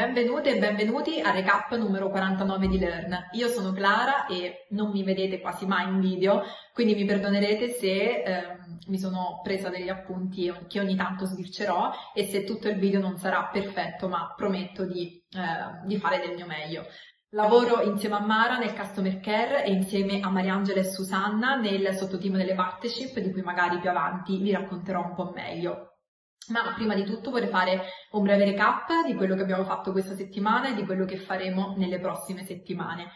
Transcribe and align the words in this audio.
Benvenute 0.00 0.56
e 0.56 0.58
benvenuti 0.58 1.20
a 1.20 1.30
recap 1.30 1.76
numero 1.76 2.08
49 2.08 2.68
di 2.68 2.78
Learn. 2.78 3.28
Io 3.32 3.48
sono 3.48 3.70
Clara 3.70 4.24
e 4.28 4.66
non 4.70 4.92
mi 4.92 5.02
vedete 5.02 5.42
quasi 5.42 5.66
mai 5.66 5.88
in 5.88 6.00
video, 6.00 6.42
quindi 6.72 6.94
mi 6.94 7.04
perdonerete 7.04 7.68
se 7.68 8.22
eh, 8.22 8.58
mi 8.86 8.98
sono 8.98 9.40
presa 9.42 9.68
degli 9.68 9.90
appunti 9.90 10.50
che 10.68 10.80
ogni 10.80 10.96
tanto 10.96 11.26
sbircerò 11.26 11.92
e 12.14 12.24
se 12.24 12.44
tutto 12.44 12.70
il 12.70 12.78
video 12.78 12.98
non 12.98 13.18
sarà 13.18 13.50
perfetto, 13.52 14.08
ma 14.08 14.32
prometto 14.34 14.86
di, 14.86 15.22
eh, 15.32 15.86
di 15.86 15.98
fare 15.98 16.20
del 16.20 16.34
mio 16.34 16.46
meglio. 16.46 16.86
Lavoro 17.34 17.82
insieme 17.82 18.14
a 18.14 18.20
Mara 18.20 18.56
nel 18.56 18.72
Customer 18.72 19.20
Care 19.20 19.66
e 19.66 19.70
insieme 19.70 20.20
a 20.22 20.30
Mariangela 20.30 20.80
e 20.80 20.84
Susanna 20.84 21.56
nel 21.56 21.94
sottoteam 21.94 22.38
delle 22.38 22.54
partnership, 22.54 23.18
di 23.18 23.30
cui 23.32 23.42
magari 23.42 23.78
più 23.78 23.90
avanti 23.90 24.38
vi 24.38 24.50
racconterò 24.50 25.04
un 25.04 25.14
po' 25.14 25.30
meglio. 25.34 25.89
Ma 26.48 26.72
prima 26.74 26.94
di 26.94 27.04
tutto 27.04 27.30
vorrei 27.30 27.48
fare 27.48 27.82
un 28.12 28.22
breve 28.22 28.44
recap 28.44 29.06
di 29.06 29.14
quello 29.14 29.36
che 29.36 29.42
abbiamo 29.42 29.64
fatto 29.64 29.92
questa 29.92 30.16
settimana 30.16 30.70
e 30.70 30.74
di 30.74 30.84
quello 30.84 31.04
che 31.04 31.16
faremo 31.16 31.74
nelle 31.76 32.00
prossime 32.00 32.44
settimane. 32.44 33.10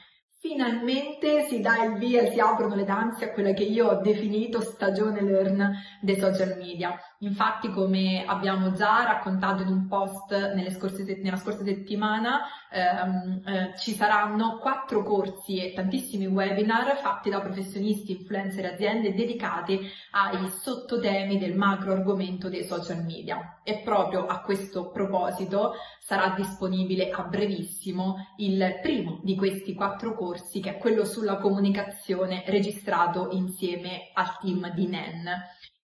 Finalmente 0.47 1.47
si 1.49 1.63
dà 1.63 1.83
il 1.85 1.95
via 1.95 2.21
e 2.21 2.33
si 2.33 2.39
aprono 2.39 2.75
le 2.75 2.85
danze 2.85 3.25
a 3.25 3.33
quella 3.33 3.55
che 3.55 3.63
io 3.63 3.89
ho 3.89 4.03
definito 4.03 4.61
stagione 4.61 5.23
learn 5.23 5.73
dei 6.03 6.19
social 6.19 6.59
media. 6.59 6.95
Infatti, 7.21 7.71
come 7.71 8.27
abbiamo 8.27 8.73
già 8.73 9.05
raccontato 9.05 9.63
in 9.63 9.69
un 9.69 9.87
post 9.89 10.35
scorse, 10.73 11.19
nella 11.23 11.39
scorsa 11.39 11.65
settimana, 11.65 12.43
ehm, 12.71 13.41
eh, 13.47 13.79
ci 13.79 13.93
saranno 13.93 14.59
quattro 14.59 15.03
corsi 15.03 15.65
e 15.65 15.73
tantissimi 15.73 16.27
webinar 16.27 16.99
fatti 16.99 17.31
da 17.31 17.41
professionisti, 17.41 18.13
influencer 18.13 18.67
e 18.67 18.75
aziende 18.75 19.15
dedicati 19.15 19.81
ai 20.11 20.47
sottotemi 20.51 21.39
del 21.39 21.57
macro 21.57 21.93
argomento 21.93 22.51
dei 22.51 22.65
social 22.65 23.03
media. 23.03 23.61
E 23.65 23.81
proprio 23.83 24.27
a 24.27 24.43
questo 24.43 24.91
proposito 24.91 25.73
sarà 26.01 26.35
disponibile 26.37 27.09
a 27.09 27.23
brevissimo 27.23 28.35
il 28.37 28.81
primo 28.83 29.21
di 29.23 29.37
questi 29.37 29.73
quattro 29.73 30.15
corsi, 30.15 30.33
che 30.61 30.77
è 30.77 30.79
quello 30.79 31.05
sulla 31.05 31.37
comunicazione 31.37 32.45
registrato 32.47 33.29
insieme 33.33 34.11
al 34.15 34.39
team 34.39 34.73
di 34.73 34.87
NEN. 34.87 35.29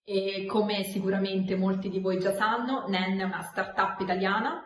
E 0.04 0.46
come 0.46 0.82
sicuramente 0.84 1.56
molti 1.56 1.88
di 1.88 2.00
voi 2.00 2.18
già 2.18 2.32
sanno, 2.34 2.86
NEN 2.88 3.18
è 3.18 3.24
una 3.24 3.42
startup 3.42 4.00
italiana 4.00 4.62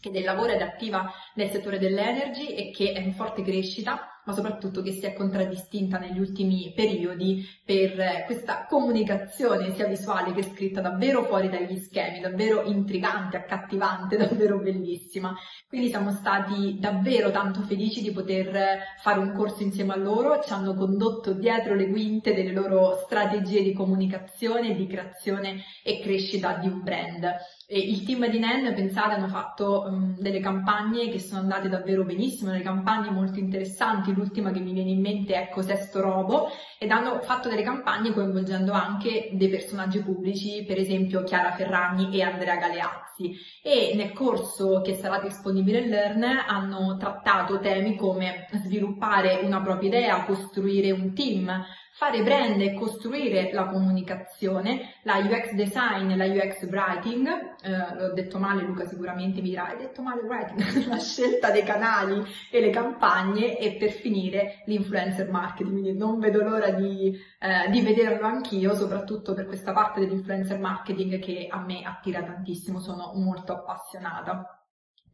che 0.00 0.10
del 0.10 0.24
lavoro 0.24 0.52
ed 0.52 0.60
attiva 0.60 1.10
nel 1.34 1.50
settore 1.50 1.78
dell'energy 1.78 2.48
e 2.54 2.70
che 2.70 2.92
è 2.92 3.00
in 3.00 3.14
forte 3.14 3.42
crescita 3.42 4.15
ma 4.26 4.32
soprattutto 4.32 4.82
che 4.82 4.92
si 4.92 5.06
è 5.06 5.14
contraddistinta 5.14 5.98
negli 5.98 6.18
ultimi 6.18 6.72
periodi 6.74 7.44
per 7.64 8.24
questa 8.26 8.66
comunicazione 8.68 9.72
sia 9.74 9.86
visuale 9.86 10.32
che 10.32 10.42
scritta 10.42 10.80
davvero 10.80 11.24
fuori 11.24 11.48
dagli 11.48 11.76
schemi, 11.78 12.20
davvero 12.20 12.62
intrigante, 12.64 13.36
accattivante, 13.36 14.16
davvero 14.18 14.58
bellissima. 14.58 15.34
Quindi 15.68 15.88
siamo 15.88 16.10
stati 16.10 16.78
davvero 16.78 17.30
tanto 17.30 17.62
felici 17.62 18.02
di 18.02 18.10
poter 18.10 18.78
fare 19.00 19.20
un 19.20 19.32
corso 19.32 19.62
insieme 19.62 19.92
a 19.92 19.96
loro, 19.96 20.42
ci 20.42 20.52
hanno 20.52 20.74
condotto 20.74 21.32
dietro 21.32 21.74
le 21.74 21.88
quinte 21.88 22.34
delle 22.34 22.52
loro 22.52 22.96
strategie 23.04 23.62
di 23.62 23.72
comunicazione, 23.72 24.74
di 24.74 24.86
creazione 24.86 25.62
e 25.84 26.00
crescita 26.00 26.54
di 26.54 26.66
un 26.66 26.82
brand. 26.82 27.26
E 27.68 27.80
il 27.80 28.04
team 28.04 28.28
di 28.28 28.38
NEN, 28.38 28.72
pensate, 28.74 29.14
hanno 29.14 29.26
fatto 29.26 29.82
um, 29.88 30.16
delle 30.20 30.38
campagne 30.38 31.08
che 31.08 31.18
sono 31.18 31.40
andate 31.40 31.68
davvero 31.68 32.04
benissimo, 32.04 32.52
delle 32.52 32.62
campagne 32.62 33.10
molto 33.10 33.40
interessanti, 33.40 34.14
l'ultima 34.14 34.52
che 34.52 34.60
mi 34.60 34.72
viene 34.72 34.90
in 34.90 35.00
mente 35.00 35.34
è 35.34 35.48
Cosesto 35.48 36.00
Robo, 36.00 36.48
ed 36.78 36.92
hanno 36.92 37.18
fatto 37.22 37.48
delle 37.48 37.64
campagne 37.64 38.12
coinvolgendo 38.12 38.70
anche 38.70 39.30
dei 39.32 39.48
personaggi 39.48 40.00
pubblici, 40.00 40.62
per 40.64 40.78
esempio 40.78 41.24
Chiara 41.24 41.50
Ferragni 41.56 42.16
e 42.16 42.22
Andrea 42.22 42.54
Galeazzi. 42.54 43.34
E 43.64 43.94
nel 43.96 44.12
corso 44.12 44.80
che 44.80 44.94
sarà 44.94 45.18
disponibile 45.18 45.80
in 45.80 45.88
Learn 45.88 46.22
hanno 46.22 46.96
trattato 46.96 47.58
temi 47.58 47.96
come 47.96 48.46
sviluppare 48.62 49.40
una 49.42 49.60
propria 49.60 49.88
idea, 49.88 50.24
costruire 50.24 50.92
un 50.92 51.12
team, 51.14 51.64
fare 51.96 52.22
brand 52.22 52.60
e 52.60 52.74
costruire 52.74 53.50
la 53.54 53.64
comunicazione, 53.64 54.96
la 55.04 55.16
UX 55.16 55.52
design, 55.52 56.14
la 56.14 56.26
UX 56.26 56.68
writing, 56.68 57.26
eh, 57.62 57.94
l'ho 57.94 58.12
detto 58.12 58.38
male, 58.38 58.64
Luca 58.64 58.86
sicuramente 58.86 59.40
mi 59.40 59.48
dirà, 59.48 59.68
hai 59.68 59.78
detto 59.78 60.02
male 60.02 60.20
writing, 60.20 60.84
la 60.88 60.98
scelta 60.98 61.50
dei 61.50 61.62
canali 61.62 62.22
e 62.50 62.60
le 62.60 62.68
campagne 62.68 63.58
e 63.58 63.76
per 63.76 63.92
finire 63.92 64.62
l'influencer 64.66 65.30
marketing, 65.30 65.70
quindi 65.70 65.96
non 65.96 66.18
vedo 66.18 66.42
l'ora 66.42 66.68
di, 66.68 67.18
eh, 67.40 67.70
di 67.70 67.80
vederlo 67.80 68.26
anch'io, 68.26 68.74
soprattutto 68.74 69.32
per 69.32 69.46
questa 69.46 69.72
parte 69.72 70.00
dell'influencer 70.00 70.58
marketing 70.58 71.18
che 71.18 71.46
a 71.50 71.60
me 71.62 71.80
attira 71.82 72.22
tantissimo, 72.22 72.78
sono 72.78 73.12
molto 73.14 73.52
appassionata 73.54 74.65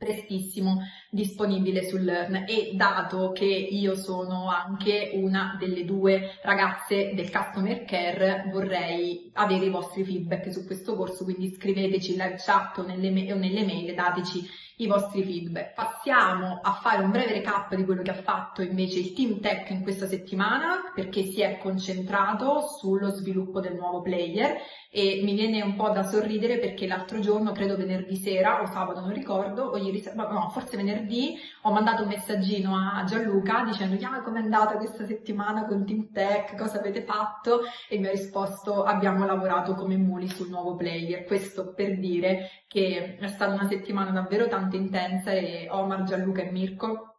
prestissimo 0.02 0.80
disponibile 1.08 1.86
sul 1.86 2.02
Learn 2.02 2.44
e 2.48 2.72
dato 2.74 3.30
che 3.30 3.44
io 3.44 3.94
sono 3.94 4.48
anche 4.48 5.12
una 5.14 5.56
delle 5.58 5.84
due 5.84 6.38
ragazze 6.42 7.12
del 7.14 7.30
Customer 7.30 7.84
Care 7.84 8.48
vorrei 8.50 9.30
avere 9.34 9.66
i 9.66 9.70
vostri 9.70 10.04
feedback 10.04 10.50
su 10.50 10.66
questo 10.66 10.96
corso 10.96 11.22
quindi 11.22 11.54
scriveteci 11.54 12.12
live 12.12 12.36
chat 12.38 12.78
o 12.78 12.82
nelle, 12.82 13.32
o 13.32 13.36
nelle 13.36 13.64
mail 13.64 13.94
dateci 13.94 14.44
i 14.82 14.87
vostri 14.87 15.22
feedback. 15.22 15.75
Passiamo 15.75 16.60
a 16.62 16.72
fare 16.82 17.03
un 17.03 17.10
breve 17.10 17.32
recap 17.32 17.75
di 17.75 17.84
quello 17.84 18.03
che 18.03 18.10
ha 18.10 18.22
fatto 18.22 18.62
invece 18.62 18.98
il 18.98 19.12
Team 19.12 19.41
Tech 19.41 19.70
in 19.70 19.82
questa 19.82 20.06
settimana 20.06 20.93
perché 20.94 21.22
si 21.22 21.41
è 21.41 21.59
concentrato 21.59 22.60
sullo 22.78 23.10
sviluppo 23.10 23.60
del 23.60 23.75
nuovo 23.75 24.03
player 24.03 24.56
e 24.91 25.22
mi 25.25 25.34
viene 25.34 25.62
un 25.62 25.75
po' 25.75 25.88
da 25.88 26.03
sorridere 26.03 26.59
perché 26.59 26.87
l'altro 26.87 27.19
giorno, 27.21 27.53
credo 27.53 27.76
venerdì 27.76 28.16
sera 28.16 28.60
o 28.60 28.66
sabato, 28.66 29.00
non 29.00 29.15
ricordo, 29.15 29.65
o 29.65 29.76
ieri 29.78 30.04
no, 30.15 30.50
forse 30.50 30.76
venerdì, 30.76 31.34
ho 31.62 31.72
mandato 31.72 32.03
un 32.03 32.09
messaggino 32.09 32.76
a 32.76 33.03
Gianluca 33.04 33.65
dicendo 33.65 33.94
ah, 34.04 34.22
è 34.22 34.37
andata 34.37 34.76
questa 34.76 35.06
settimana 35.06 35.65
con 35.65 35.87
Team 35.87 36.10
Tech, 36.12 36.56
cosa 36.56 36.78
avete 36.78 37.03
fatto? 37.04 37.60
E 37.88 37.98
mi 37.98 38.09
ha 38.09 38.10
risposto 38.10 38.82
abbiamo 38.82 39.25
lavorato 39.25 39.75
come 39.75 39.97
muli 39.97 40.28
sul 40.28 40.50
nuovo 40.50 40.75
player. 40.75 41.25
Questo 41.25 41.72
per 41.72 41.98
dire 41.98 42.61
che 42.72 43.16
è 43.19 43.28
stata 43.28 43.53
una 43.53 43.69
settimana 43.69 44.12
davvero 44.12 44.49
tanto 44.49 44.77
intensa 44.77 45.31
e 45.33 45.69
Omar, 45.71 46.05
Gianluca 46.05 46.41
e 46.41 46.50
Mirko 46.50 47.11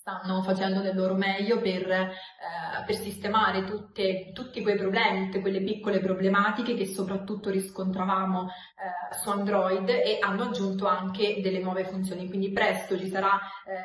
stanno 0.00 0.42
facendo 0.42 0.80
del 0.80 0.96
loro 0.96 1.14
meglio 1.14 1.60
per, 1.60 1.90
eh, 1.90 2.10
per 2.86 2.96
sistemare 2.96 3.64
tutte, 3.64 4.30
tutti 4.32 4.62
quei 4.62 4.76
problemi, 4.76 5.26
tutte 5.26 5.42
quelle 5.42 5.60
piccole 5.60 6.00
problematiche 6.00 6.74
che 6.74 6.86
soprattutto 6.86 7.50
riscontravamo 7.50 8.48
eh, 8.48 9.14
su 9.14 9.28
Android 9.28 9.86
e 9.90 10.18
hanno 10.22 10.44
aggiunto 10.44 10.86
anche 10.86 11.40
delle 11.42 11.60
nuove 11.60 11.84
funzioni. 11.84 12.28
Quindi 12.28 12.50
presto 12.50 12.98
ci 12.98 13.08
sarà 13.08 13.38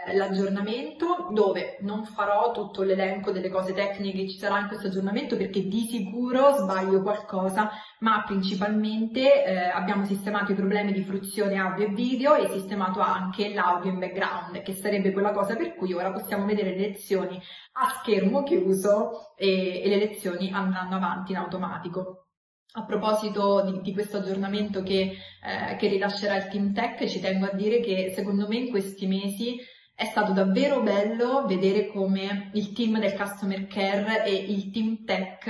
eh, 0.07 0.15
l'aggiornamento 0.15 1.27
dove 1.31 1.79
non 1.81 2.05
farò 2.05 2.51
tutto 2.53 2.83
l'elenco 2.83 3.31
delle 3.31 3.49
cose 3.49 3.73
tecniche 3.73 4.19
che 4.19 4.29
ci 4.29 4.37
sarà 4.37 4.59
in 4.59 4.67
questo 4.67 4.87
aggiornamento 4.87 5.35
perché 5.35 5.67
di 5.67 5.81
sicuro 5.81 6.55
sbaglio 6.55 7.01
qualcosa, 7.01 7.69
ma 7.99 8.23
principalmente 8.25 9.43
eh, 9.43 9.67
abbiamo 9.67 10.05
sistemato 10.05 10.53
i 10.53 10.55
problemi 10.55 10.93
di 10.93 11.03
fruizione 11.03 11.57
audio 11.57 11.87
e 11.87 11.89
video 11.89 12.35
e 12.35 12.47
sistemato 12.47 13.01
anche 13.01 13.53
l'audio 13.53 13.91
in 13.91 13.99
background, 13.99 14.61
che 14.61 14.73
sarebbe 14.73 15.11
quella 15.11 15.31
cosa 15.31 15.57
per 15.57 15.75
cui 15.75 15.91
ora 15.91 16.03
possiamo 16.11 16.45
vedere 16.45 16.71
le 16.71 16.87
lezioni 16.87 17.39
a 17.73 17.89
schermo 17.99 18.43
chiuso 18.43 19.35
e, 19.35 19.81
e 19.83 19.87
le 19.87 19.97
lezioni 19.97 20.51
andranno 20.51 20.95
avanti 20.95 21.31
in 21.31 21.37
automatico. 21.37 22.27
A 22.77 22.83
proposito 22.83 23.61
di, 23.61 23.81
di 23.81 23.93
questo 23.93 24.17
aggiornamento 24.17 24.83
che, 24.83 25.17
eh, 25.43 25.75
che 25.77 25.87
rilascerà 25.87 26.35
il 26.35 26.47
Team 26.47 26.73
Tech, 26.73 27.07
ci 27.07 27.19
tengo 27.19 27.45
a 27.45 27.55
dire 27.55 27.79
che 27.79 28.11
secondo 28.13 28.47
me 28.47 28.57
in 28.57 28.69
questi 28.69 29.07
mesi 29.07 29.57
è 29.95 30.03
stato 30.03 30.33
davvero 30.33 30.81
bello 30.81 31.45
vedere 31.45 31.87
come 31.87 32.49
il 32.53 32.73
team 32.73 32.99
del 32.99 33.13
Customer 33.13 33.65
Care 33.65 34.25
e 34.25 34.33
il 34.33 34.69
Team 34.69 35.05
Tech 35.05 35.47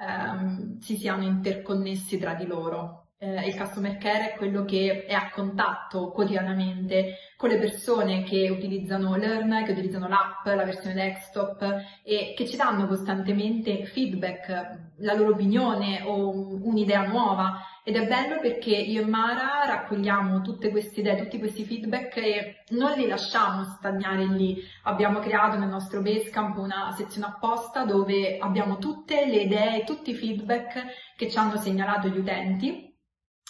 ehm, 0.00 0.78
si 0.78 0.96
siano 0.96 1.24
interconnessi 1.24 2.16
tra 2.16 2.34
di 2.34 2.46
loro 2.46 2.99
eh, 3.22 3.46
il 3.46 3.54
customer 3.54 3.98
care 3.98 4.32
è 4.32 4.36
quello 4.36 4.64
che 4.64 5.04
è 5.04 5.12
a 5.12 5.30
contatto 5.30 6.10
quotidianamente 6.10 7.18
con 7.36 7.50
le 7.50 7.58
persone 7.58 8.22
che 8.22 8.48
utilizzano 8.48 9.14
Learn, 9.14 9.62
che 9.64 9.72
utilizzano 9.72 10.08
l'app, 10.08 10.46
la 10.46 10.64
versione 10.64 10.94
desktop 10.94 11.62
e 12.02 12.34
che 12.34 12.46
ci 12.46 12.56
danno 12.56 12.86
costantemente 12.86 13.84
feedback, 13.84 14.48
la 14.96 15.14
loro 15.14 15.32
opinione 15.32 16.02
o 16.04 16.30
un'idea 16.30 17.06
nuova 17.06 17.60
ed 17.84 17.96
è 17.96 18.06
bello 18.06 18.40
perché 18.40 18.70
io 18.70 19.02
e 19.02 19.06
Mara 19.06 19.64
raccogliamo 19.66 20.40
tutte 20.40 20.70
queste 20.70 21.00
idee, 21.00 21.16
tutti 21.16 21.38
questi 21.38 21.64
feedback 21.64 22.16
e 22.18 22.62
non 22.70 22.92
li 22.92 23.06
lasciamo 23.06 23.64
stagnare 23.64 24.24
lì. 24.26 24.62
Abbiamo 24.84 25.18
creato 25.18 25.58
nel 25.58 25.68
nostro 25.68 26.00
Basecamp 26.00 26.56
una 26.56 26.92
sezione 26.96 27.26
apposta 27.26 27.84
dove 27.84 28.38
abbiamo 28.38 28.78
tutte 28.78 29.26
le 29.26 29.42
idee, 29.42 29.84
tutti 29.84 30.10
i 30.10 30.14
feedback 30.14 30.86
che 31.16 31.30
ci 31.30 31.36
hanno 31.36 31.56
segnalato 31.56 32.08
gli 32.08 32.18
utenti 32.18 32.89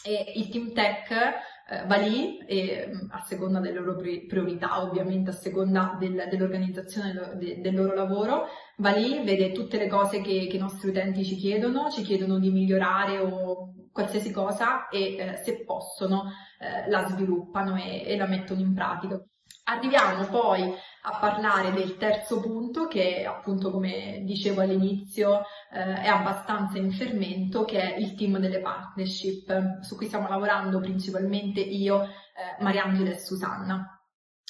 e 0.03 0.33
il 0.37 0.49
team 0.49 0.73
tech 0.73 1.11
eh, 1.11 1.87
va 1.87 1.97
lì 1.97 2.39
e 2.47 2.89
mm, 2.89 3.11
a 3.11 3.21
seconda 3.21 3.61
delle 3.61 3.79
loro 3.79 3.97
priorità, 3.97 4.83
ovviamente 4.83 5.31
a 5.31 5.35
seconda 5.35 5.97
del, 5.99 6.27
dell'organizzazione 6.29 7.13
del, 7.37 7.61
del, 7.61 7.75
loro 7.75 7.95
lavoro, 7.95 8.49
va 8.79 8.91
lì, 8.91 9.23
vede 9.23 9.53
tutte 9.53 9.79
le 9.79 9.87
cose 9.87 10.21
che, 10.21 10.47
che, 10.49 10.57
i 10.57 10.61
nostri 10.61 10.89
utenti 10.89 11.25
ci 11.25 11.37
chiedono, 11.37 11.91
ci 11.91 12.03
chiedono 12.03 12.39
di 12.39 12.51
migliorare 12.51 13.19
o 13.19 13.75
qualsiasi 13.93 14.33
cosa 14.33 14.89
e 14.89 15.17
eh, 15.17 15.37
se 15.45 15.65
possono 15.65 16.33
eh, 16.59 16.89
la 16.91 17.07
sviluppano 17.07 17.77
e, 17.77 18.03
e 18.05 18.17
la 18.17 18.27
mettono 18.27 18.61
in 18.61 18.75
pratica. 18.75 19.23
Arriviamo 19.65 20.25
poi 20.27 20.75
a 21.03 21.19
parlare 21.19 21.73
del 21.73 21.97
terzo 21.97 22.41
punto 22.41 22.87
che 22.87 23.25
appunto 23.25 23.71
come 23.71 24.23
dicevo 24.25 24.61
all'inizio 24.61 25.43
eh, 25.73 26.03
è 26.03 26.09
abbastanza 26.09 26.77
in 26.79 26.93
fermento 26.93 27.65
che 27.65 27.81
è 27.81 27.99
il 27.99 28.15
team 28.15 28.39
delle 28.39 28.61
partnership 28.61 29.81
su 29.81 29.97
cui 29.97 30.07
stiamo 30.07 30.29
lavorando 30.29 30.79
principalmente 30.81 31.61
io, 31.61 32.03
eh, 32.03 32.63
Mariangela 32.63 33.11
e 33.11 33.19
Susanna. 33.19 33.95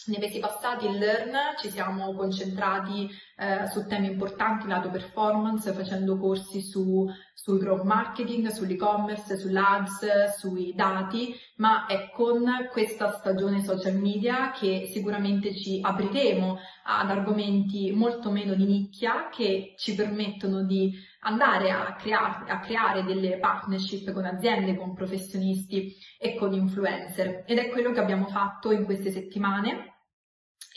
Nei 0.06 0.18
mesi 0.18 0.40
passati 0.40 0.86
in 0.86 0.96
Learn 0.96 1.36
ci 1.58 1.68
siamo 1.68 2.14
concentrati 2.14 3.06
eh, 3.36 3.68
su 3.68 3.86
temi 3.86 4.06
importanti 4.06 4.66
lato 4.66 4.90
performance 4.90 5.72
facendo 5.72 6.18
corsi 6.18 6.62
su, 6.62 7.06
sul 7.42 7.58
growth 7.58 7.84
marketing, 7.84 8.48
sull'e-commerce, 8.48 9.38
sull'ads, 9.38 10.36
sui 10.36 10.74
dati, 10.74 11.34
ma 11.56 11.86
è 11.86 12.10
con 12.12 12.44
questa 12.70 13.12
stagione 13.12 13.62
social 13.62 13.96
media 13.96 14.50
che 14.50 14.90
sicuramente 14.92 15.56
ci 15.56 15.80
apriremo 15.82 16.58
ad 16.84 17.08
argomenti 17.08 17.92
molto 17.92 18.30
meno 18.30 18.52
di 18.52 18.66
nicchia 18.66 19.30
che 19.30 19.72
ci 19.78 19.94
permettono 19.94 20.64
di 20.64 20.92
andare 21.20 21.70
a 21.70 21.94
creare, 21.94 22.50
a 22.50 22.60
creare 22.60 23.04
delle 23.04 23.38
partnership 23.38 24.12
con 24.12 24.26
aziende, 24.26 24.76
con 24.76 24.92
professionisti 24.92 25.96
e 26.18 26.34
con 26.34 26.52
influencer 26.52 27.44
ed 27.46 27.56
è 27.56 27.70
quello 27.70 27.92
che 27.92 28.00
abbiamo 28.00 28.26
fatto 28.26 28.70
in 28.70 28.84
queste 28.84 29.10
settimane. 29.10 29.94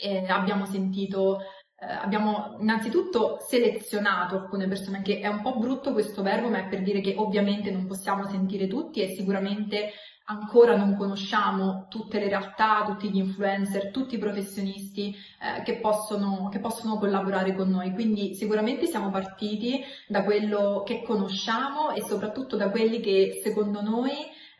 E 0.00 0.26
abbiamo 0.26 0.66
sentito 0.66 1.38
eh, 1.76 1.86
abbiamo 1.86 2.56
innanzitutto 2.60 3.38
selezionato 3.40 4.36
alcune 4.36 4.68
persone, 4.68 5.02
che 5.02 5.20
è 5.20 5.26
un 5.26 5.42
po' 5.42 5.56
brutto 5.56 5.92
questo 5.92 6.22
verbo, 6.22 6.48
ma 6.48 6.58
è 6.58 6.68
per 6.68 6.82
dire 6.82 7.00
che 7.00 7.14
ovviamente 7.16 7.70
non 7.70 7.86
possiamo 7.86 8.26
sentire 8.26 8.68
tutti 8.68 9.00
e 9.00 9.14
sicuramente 9.14 9.92
ancora 10.26 10.74
non 10.74 10.96
conosciamo 10.96 11.86
tutte 11.90 12.18
le 12.18 12.28
realtà, 12.28 12.84
tutti 12.86 13.10
gli 13.10 13.18
influencer, 13.18 13.90
tutti 13.90 14.14
i 14.14 14.18
professionisti 14.18 15.14
eh, 15.14 15.62
che, 15.62 15.76
possono, 15.80 16.48
che 16.48 16.60
possono 16.60 16.96
collaborare 16.96 17.54
con 17.54 17.68
noi. 17.68 17.92
Quindi 17.92 18.34
sicuramente 18.34 18.86
siamo 18.86 19.10
partiti 19.10 19.82
da 20.06 20.22
quello 20.22 20.82
che 20.86 21.02
conosciamo 21.02 21.90
e 21.90 22.02
soprattutto 22.02 22.56
da 22.56 22.70
quelli 22.70 23.00
che 23.00 23.40
secondo 23.42 23.82
noi 23.82 24.12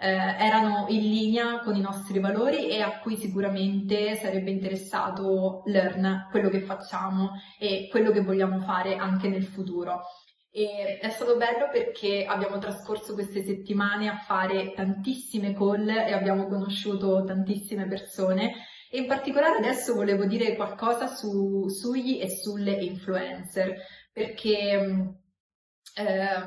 eh, 0.04 0.36
erano 0.38 0.84
in 0.90 1.00
linea 1.00 1.60
con 1.60 1.74
i 1.74 1.80
nostri 1.80 2.20
valori 2.20 2.68
e 2.68 2.82
a 2.82 2.98
cui 2.98 3.16
sicuramente 3.16 4.16
sarebbe 4.16 4.50
interessato 4.50 5.62
Learn, 5.64 6.28
quello 6.30 6.50
che 6.50 6.60
facciamo 6.60 7.30
e 7.58 7.88
quello 7.90 8.10
che 8.10 8.20
vogliamo 8.20 8.60
fare 8.60 8.96
anche 8.96 9.28
nel 9.28 9.44
futuro. 9.44 10.02
E 10.50 10.98
è 11.00 11.08
stato 11.08 11.38
bello 11.38 11.70
perché 11.72 12.26
abbiamo 12.26 12.58
trascorso 12.58 13.14
queste 13.14 13.42
settimane 13.42 14.08
a 14.08 14.18
fare 14.18 14.74
tantissime 14.74 15.54
call 15.54 15.88
e 15.88 16.12
abbiamo 16.12 16.48
conosciuto 16.48 17.24
tantissime 17.24 17.88
persone 17.88 18.52
e 18.90 18.98
in 18.98 19.06
particolare 19.06 19.56
adesso 19.56 19.94
volevo 19.94 20.26
dire 20.26 20.54
qualcosa 20.54 21.06
su, 21.06 21.66
sugli 21.68 22.20
e 22.20 22.28
sulle 22.28 22.72
influencer 22.72 23.74
perché 24.12 25.16
eh, 25.96 26.38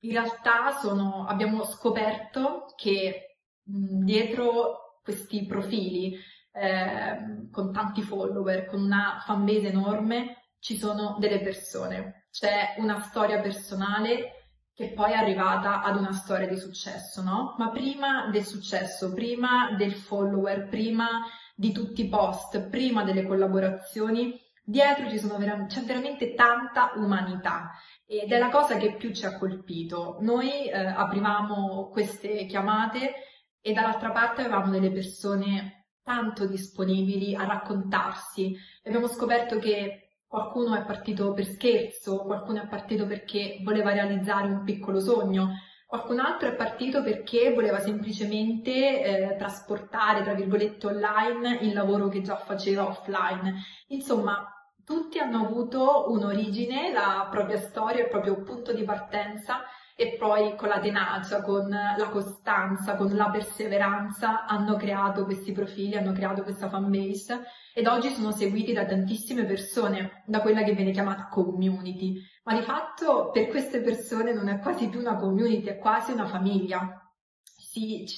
in 0.00 0.12
realtà 0.12 0.72
sono, 0.80 1.26
abbiamo 1.26 1.64
scoperto 1.64 2.72
che 2.76 3.38
dietro 3.62 5.00
questi 5.02 5.46
profili 5.46 6.16
eh, 6.52 7.48
con 7.50 7.72
tanti 7.72 8.02
follower, 8.02 8.66
con 8.66 8.82
una 8.82 9.22
fanbase 9.24 9.68
enorme, 9.68 10.52
ci 10.58 10.76
sono 10.76 11.16
delle 11.18 11.40
persone 11.40 12.18
c'è 12.30 12.74
una 12.78 13.00
storia 13.00 13.40
personale 13.40 14.34
che 14.72 14.92
poi 14.92 15.10
è 15.10 15.16
arrivata 15.16 15.82
ad 15.82 15.96
una 15.96 16.12
storia 16.12 16.46
di 16.46 16.56
successo, 16.56 17.20
no? 17.22 17.56
Ma 17.58 17.70
prima 17.70 18.28
del 18.30 18.44
successo, 18.44 19.12
prima 19.12 19.74
del 19.76 19.92
follower, 19.92 20.68
prima 20.68 21.26
di 21.56 21.72
tutti 21.72 22.04
i 22.04 22.08
post, 22.08 22.68
prima 22.68 23.02
delle 23.02 23.26
collaborazioni, 23.26 24.40
dietro 24.62 25.08
vera- 25.36 25.66
c'è 25.66 25.80
veramente 25.82 26.34
tanta 26.34 26.92
umanità 26.94 27.72
ed 28.10 28.32
è 28.32 28.38
la 28.38 28.48
cosa 28.48 28.78
che 28.78 28.94
più 28.94 29.12
ci 29.12 29.26
ha 29.26 29.36
colpito. 29.36 30.16
Noi 30.20 30.66
eh, 30.66 30.78
aprivamo 30.78 31.88
queste 31.90 32.46
chiamate 32.46 33.12
e 33.60 33.72
dall'altra 33.74 34.10
parte 34.12 34.40
avevamo 34.40 34.70
delle 34.70 34.90
persone 34.90 35.88
tanto 36.02 36.46
disponibili 36.46 37.34
a 37.34 37.44
raccontarsi. 37.44 38.56
Abbiamo 38.84 39.08
scoperto 39.08 39.58
che 39.58 40.20
qualcuno 40.26 40.74
è 40.74 40.84
partito 40.86 41.34
per 41.34 41.44
scherzo, 41.44 42.22
qualcuno 42.22 42.62
è 42.62 42.66
partito 42.66 43.06
perché 43.06 43.60
voleva 43.62 43.92
realizzare 43.92 44.48
un 44.48 44.64
piccolo 44.64 45.00
sogno, 45.00 45.50
qualcun 45.86 46.20
altro 46.20 46.48
è 46.48 46.54
partito 46.54 47.02
perché 47.02 47.52
voleva 47.52 47.78
semplicemente 47.78 49.02
eh, 49.02 49.36
trasportare, 49.36 50.22
tra 50.22 50.32
virgolette, 50.32 50.86
online 50.86 51.58
il 51.60 51.74
lavoro 51.74 52.08
che 52.08 52.22
già 52.22 52.36
faceva 52.36 52.86
offline. 52.86 53.54
Insomma, 53.88 54.57
tutti 54.88 55.18
hanno 55.18 55.44
avuto 55.44 56.06
un'origine, 56.08 56.90
la 56.92 57.28
propria 57.30 57.58
storia, 57.58 58.04
il 58.04 58.08
proprio 58.08 58.42
punto 58.42 58.72
di 58.72 58.84
partenza 58.84 59.60
e 59.94 60.16
poi 60.18 60.56
con 60.56 60.68
la 60.70 60.80
tenacia, 60.80 61.42
con 61.42 61.68
la 61.68 62.08
costanza, 62.08 62.94
con 62.96 63.14
la 63.14 63.28
perseveranza 63.28 64.46
hanno 64.46 64.76
creato 64.76 65.26
questi 65.26 65.52
profili, 65.52 65.96
hanno 65.96 66.12
creato 66.12 66.42
questa 66.42 66.70
fanbase 66.70 67.42
ed 67.74 67.86
oggi 67.86 68.08
sono 68.08 68.30
seguiti 68.32 68.72
da 68.72 68.86
tantissime 68.86 69.44
persone, 69.44 70.22
da 70.24 70.40
quella 70.40 70.62
che 70.62 70.72
viene 70.72 70.92
chiamata 70.92 71.28
community, 71.28 72.22
ma 72.44 72.54
di 72.54 72.62
fatto 72.62 73.28
per 73.30 73.48
queste 73.48 73.82
persone 73.82 74.32
non 74.32 74.48
è 74.48 74.58
quasi 74.58 74.88
più 74.88 75.00
una 75.00 75.16
community, 75.16 75.66
è 75.66 75.76
quasi 75.76 76.12
una 76.12 76.26
famiglia. 76.26 77.02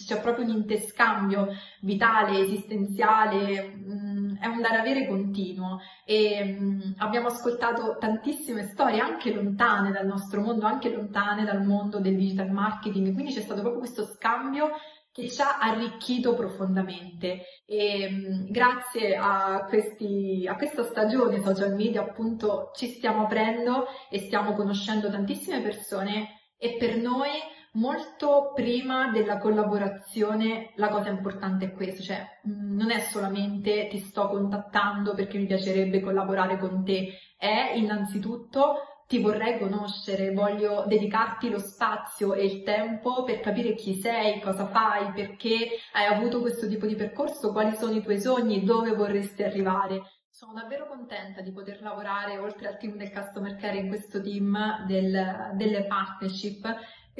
C'è 0.06 0.20
proprio 0.20 0.46
un 0.46 0.52
interscambio 0.52 1.48
vitale, 1.80 2.38
esistenziale, 2.38 3.74
mm, 3.76 4.09
è 4.40 4.46
un 4.46 4.60
dare 4.60 4.78
avere 4.78 5.06
continuo. 5.06 5.78
E 6.04 6.44
mm, 6.44 6.80
abbiamo 6.98 7.28
ascoltato 7.28 7.96
tantissime 7.98 8.64
storie 8.64 9.00
anche 9.00 9.32
lontane 9.32 9.92
dal 9.92 10.06
nostro 10.06 10.40
mondo, 10.40 10.66
anche 10.66 10.90
lontane 10.90 11.44
dal 11.44 11.62
mondo 11.64 12.00
del 12.00 12.16
digital 12.16 12.50
marketing, 12.50 13.12
quindi 13.12 13.32
c'è 13.32 13.42
stato 13.42 13.60
proprio 13.60 13.80
questo 13.80 14.04
scambio 14.06 14.70
che 15.12 15.28
ci 15.28 15.40
ha 15.42 15.58
arricchito 15.58 16.34
profondamente. 16.34 17.42
E 17.66 18.08
mm, 18.10 18.50
grazie 18.50 19.16
a, 19.16 19.64
questi, 19.68 20.46
a 20.48 20.56
questa 20.56 20.82
stagione 20.84 21.42
social 21.42 21.74
media 21.74 22.02
appunto 22.02 22.70
ci 22.74 22.86
stiamo 22.86 23.24
aprendo 23.24 23.86
e 24.08 24.18
stiamo 24.20 24.54
conoscendo 24.54 25.10
tantissime 25.10 25.60
persone. 25.60 26.38
E 26.56 26.76
per 26.78 26.96
noi 26.96 27.30
molto 27.72 28.52
prima 28.54 29.10
della 29.10 29.38
collaborazione 29.38 30.72
la 30.76 30.88
cosa 30.88 31.08
importante 31.08 31.66
è 31.66 31.72
questa, 31.72 32.02
cioè 32.02 32.26
mm, 32.48 32.76
non 32.76 32.90
è 32.90 33.00
solamente 33.00 33.88
ti 33.88 33.98
sto 33.98 34.28
contattando 34.28 35.14
perché 35.14 35.38
mi 35.38 35.46
piacerebbe 35.46 36.00
collaborare 36.00 36.58
con 36.58 36.84
te, 36.84 37.12
è 37.36 37.72
innanzitutto 37.74 38.76
ti 39.10 39.18
vorrei 39.18 39.58
conoscere, 39.58 40.32
voglio 40.32 40.84
dedicarti 40.86 41.50
lo 41.50 41.58
spazio 41.58 42.32
e 42.32 42.44
il 42.44 42.62
tempo 42.62 43.24
per 43.24 43.40
capire 43.40 43.74
chi 43.74 43.94
sei, 43.94 44.40
cosa 44.40 44.66
fai, 44.68 45.10
perché 45.12 45.68
hai 45.94 46.06
avuto 46.06 46.40
questo 46.40 46.68
tipo 46.68 46.86
di 46.86 46.94
percorso, 46.94 47.50
quali 47.50 47.74
sono 47.74 47.94
i 47.94 48.02
tuoi 48.02 48.20
sogni, 48.20 48.62
dove 48.62 48.94
vorresti 48.94 49.42
arrivare. 49.42 50.02
Sono 50.30 50.52
davvero 50.52 50.86
contenta 50.86 51.40
di 51.40 51.50
poter 51.50 51.82
lavorare 51.82 52.38
oltre 52.38 52.68
al 52.68 52.78
team 52.78 52.96
del 52.96 53.10
customer 53.10 53.56
care 53.56 53.78
in 53.78 53.88
questo 53.88 54.22
team 54.22 54.86
del, 54.86 55.54
delle 55.54 55.86
partnership 55.86 56.72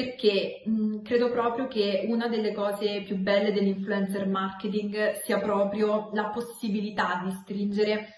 perché 0.03 0.63
mh, 0.65 1.03
credo 1.03 1.31
proprio 1.31 1.67
che 1.67 2.05
una 2.09 2.29
delle 2.29 2.53
cose 2.55 3.03
più 3.03 3.17
belle 3.17 3.53
dell'influencer 3.53 4.27
marketing 4.27 5.13
sia 5.23 5.39
proprio 5.39 6.11
la 6.13 6.29
possibilità 6.29 7.21
di 7.25 7.31
stringere 7.33 8.15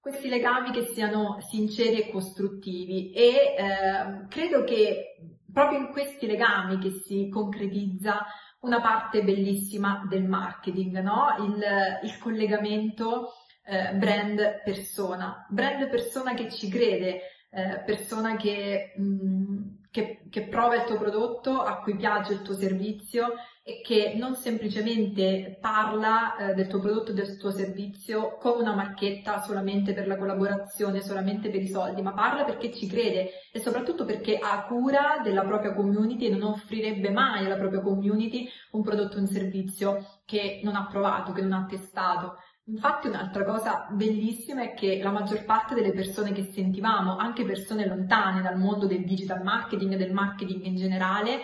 questi 0.00 0.28
legami 0.28 0.70
che 0.70 0.86
siano 0.86 1.38
sinceri 1.40 2.00
e 2.00 2.10
costruttivi 2.10 3.10
e 3.10 3.54
eh, 3.58 4.26
credo 4.28 4.62
che 4.64 5.16
proprio 5.52 5.80
in 5.80 5.88
questi 5.88 6.26
legami 6.26 6.78
che 6.78 6.90
si 7.04 7.28
concretizza 7.28 8.24
una 8.60 8.80
parte 8.80 9.22
bellissima 9.22 10.06
del 10.08 10.24
marketing, 10.24 11.00
no? 11.00 11.34
il, 11.40 11.64
il 12.02 12.18
collegamento 12.18 13.32
eh, 13.64 13.94
brand 13.94 14.62
persona, 14.62 15.44
brand 15.48 15.88
persona 15.88 16.34
che 16.34 16.50
ci 16.52 16.68
crede, 16.68 17.20
eh, 17.50 17.82
persona 17.84 18.36
che, 18.36 18.92
mh, 18.96 19.75
che, 19.96 20.20
che, 20.28 20.42
prova 20.42 20.74
il 20.74 20.84
tuo 20.84 20.98
prodotto, 20.98 21.62
a 21.62 21.80
cui 21.80 21.96
piace 21.96 22.34
il 22.34 22.42
tuo 22.42 22.52
servizio 22.52 23.32
e 23.62 23.80
che 23.82 24.12
non 24.14 24.34
semplicemente 24.34 25.56
parla 25.58 26.36
eh, 26.36 26.54
del 26.54 26.66
tuo 26.66 26.80
prodotto 26.80 27.14
del 27.14 27.38
tuo 27.38 27.50
servizio 27.50 28.36
come 28.36 28.60
una 28.60 28.74
marchetta 28.74 29.40
solamente 29.40 29.94
per 29.94 30.06
la 30.06 30.18
collaborazione, 30.18 31.00
solamente 31.00 31.48
per 31.48 31.62
i 31.62 31.68
soldi, 31.68 32.02
ma 32.02 32.12
parla 32.12 32.44
perché 32.44 32.70
ci 32.74 32.86
crede 32.86 33.30
e 33.50 33.58
soprattutto 33.58 34.04
perché 34.04 34.36
ha 34.36 34.66
cura 34.66 35.20
della 35.22 35.42
propria 35.42 35.72
community 35.72 36.26
e 36.26 36.30
non 36.30 36.42
offrirebbe 36.42 37.08
mai 37.08 37.46
alla 37.46 37.56
propria 37.56 37.80
community 37.80 38.46
un 38.72 38.82
prodotto 38.82 39.16
o 39.16 39.20
un 39.20 39.26
servizio 39.26 40.20
che 40.26 40.60
non 40.62 40.76
ha 40.76 40.86
provato, 40.86 41.32
che 41.32 41.40
non 41.40 41.52
ha 41.52 41.64
testato. 41.66 42.36
Infatti 42.68 43.06
un'altra 43.06 43.44
cosa 43.44 43.86
bellissima 43.90 44.62
è 44.62 44.74
che 44.74 45.00
la 45.00 45.12
maggior 45.12 45.44
parte 45.44 45.74
delle 45.74 45.92
persone 45.92 46.32
che 46.32 46.50
sentivamo, 46.52 47.16
anche 47.16 47.44
persone 47.44 47.86
lontane 47.86 48.42
dal 48.42 48.58
mondo 48.58 48.86
del 48.86 49.04
digital 49.04 49.42
marketing 49.44 49.92
e 49.92 49.96
del 49.96 50.12
marketing 50.12 50.64
in 50.64 50.74
generale, 50.74 51.42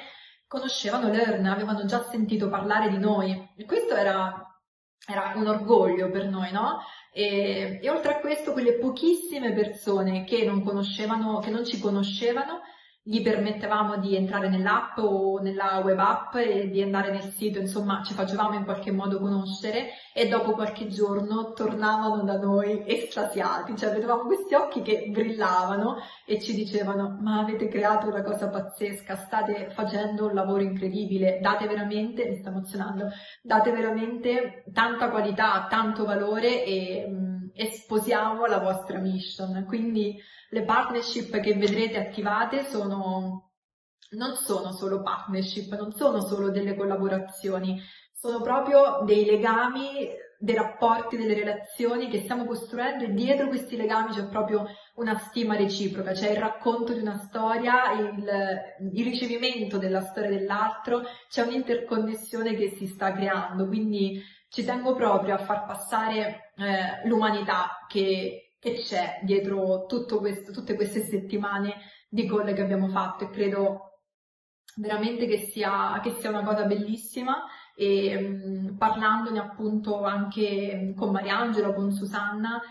conoscevano 0.49 1.09
Learn, 1.09 1.47
avevano 1.47 1.85
già 1.85 2.03
sentito 2.03 2.49
parlare 2.49 2.91
di 2.91 2.99
noi 2.99 3.51
e 3.57 3.65
questo 3.65 3.95
era, 3.95 4.35
era 5.07 5.33
un 5.37 5.47
orgoglio 5.47 6.11
per 6.11 6.29
noi, 6.29 6.51
no? 6.51 6.81
E, 7.13 7.79
e, 7.81 7.91
oltre 7.91 8.15
a 8.15 8.21
questo 8.21 8.53
quelle 8.53 8.79
pochissime 8.79 9.53
persone 9.53 10.25
che 10.25 10.45
non 10.45 10.65
conoscevano, 10.65 11.39
che 11.39 11.51
non 11.51 11.65
ci 11.65 11.79
conoscevano, 11.79 12.63
gli 13.05 13.21
permettevamo 13.21 13.97
di 13.97 14.15
entrare 14.15 14.49
nell'app 14.49 14.97
o 14.99 15.41
nella 15.41 15.81
web 15.85 15.99
app 15.99 16.37
e 16.37 16.71
di 16.71 16.81
andare 16.83 17.11
nel 17.11 17.33
sito, 17.33 17.59
insomma 17.59 18.01
ci 18.05 18.15
facevamo 18.15 18.55
in 18.55 18.65
qualche 18.65 18.93
modo 18.93 19.19
conoscere 19.19 19.89
e 20.15 20.29
dopo 20.29 20.53
qualche 20.53 20.87
giorno 20.87 21.53
tornavano 21.53 22.23
da 22.23 22.39
noi 22.39 22.85
estasiati, 22.87 23.77
cioè 23.77 23.91
vedevamo 23.91 24.23
questi 24.23 24.55
occhi 24.55 24.83
che 24.83 25.09
brillavano 25.11 25.97
e 26.25 26.41
ci 26.41 26.55
dicevano 26.55 27.19
ma 27.21 27.41
avete 27.41 27.67
creato 27.67 28.07
una 28.07 28.23
cosa 28.23 28.49
pazzesca, 28.49 29.17
state 29.17 29.71
facendo 29.71 30.27
un 30.27 30.35
lavoro 30.35 30.63
incredibile, 30.63 31.41
date 31.41 31.67
veramente, 31.67 32.29
mi 32.29 32.37
sta 32.37 32.51
emozionando, 32.51 33.09
date 33.43 33.73
veramente 33.73 34.65
tanta 34.73 35.11
qualità, 35.11 35.67
tanto 35.69 36.05
valore 36.05 36.65
e, 36.65 37.07
mm, 37.09 37.32
e 37.55 37.71
sposiamo 37.71 38.47
la 38.47 38.59
vostra 38.59 38.99
mission. 38.99 39.65
Quindi 39.67 40.17
le 40.51 40.65
partnership 40.65 41.41
che 41.41 41.55
vedrete 41.55 41.99
attivate 41.99 42.65
sono, 42.65 43.53
non 44.11 44.35
sono 44.35 44.73
solo 44.73 45.03
partnership, 45.03 45.75
non 45.77 45.93
sono 45.93 46.21
solo 46.21 46.51
delle 46.51 46.75
collaborazioni, 46.75 47.81
sono 48.13 48.41
proprio 48.41 49.03
dei 49.05 49.25
legami, 49.25 50.09
dei 50.39 50.55
rapporti, 50.55 51.17
delle 51.17 51.35
relazioni 51.35 52.09
che 52.09 52.21
stiamo 52.21 52.45
costruendo 52.45 53.05
e 53.05 53.13
dietro 53.13 53.49
questi 53.49 53.77
legami 53.77 54.13
c'è 54.13 54.27
proprio 54.27 54.67
una 54.97 55.17
stima 55.19 55.57
reciproca, 55.57 56.13
c'è 56.13 56.31
il 56.31 56.39
racconto 56.39 56.93
di 56.93 57.01
una 57.01 57.19
storia, 57.19 57.93
il, 57.93 58.91
il 58.93 59.05
ricevimento 59.05 59.79
della 59.79 60.03
storia 60.03 60.31
dell'altro, 60.31 61.03
c'è 61.29 61.43
un'interconnessione 61.43 62.55
che 62.55 62.71
si 62.77 62.87
sta 62.87 63.13
creando, 63.13 63.67
quindi 63.67 64.21
ci 64.53 64.65
tengo 64.65 64.95
proprio 64.95 65.35
a 65.35 65.39
far 65.39 65.65
passare 65.65 66.53
eh, 66.57 67.09
l'umanità 67.09 67.87
che 67.89 68.43
che 68.63 68.75
c'è 68.75 69.19
dietro 69.25 69.87
questo, 69.89 70.53
tutte 70.53 70.77
queste 70.77 71.01
settimane 71.01 71.81
di 72.09 72.29
call 72.29 72.55
che 72.55 72.63
abbiamo 72.63 72.87
fatto. 72.87 73.25
E 73.25 73.31
credo 73.31 74.03
veramente 74.77 75.27
che 75.27 75.39
sia, 75.39 75.99
che 76.01 76.15
sia 76.21 76.31
una 76.31 76.45
cosa 76.45 76.63
bellissima. 76.65 77.43
E 77.75 78.21
mh, 78.21 78.77
parlandone 78.77 79.41
appunto 79.41 80.05
anche 80.05 80.95
con 80.97 81.11
Mariangela, 81.11 81.73
con 81.73 81.91
Susanna, 81.91 82.63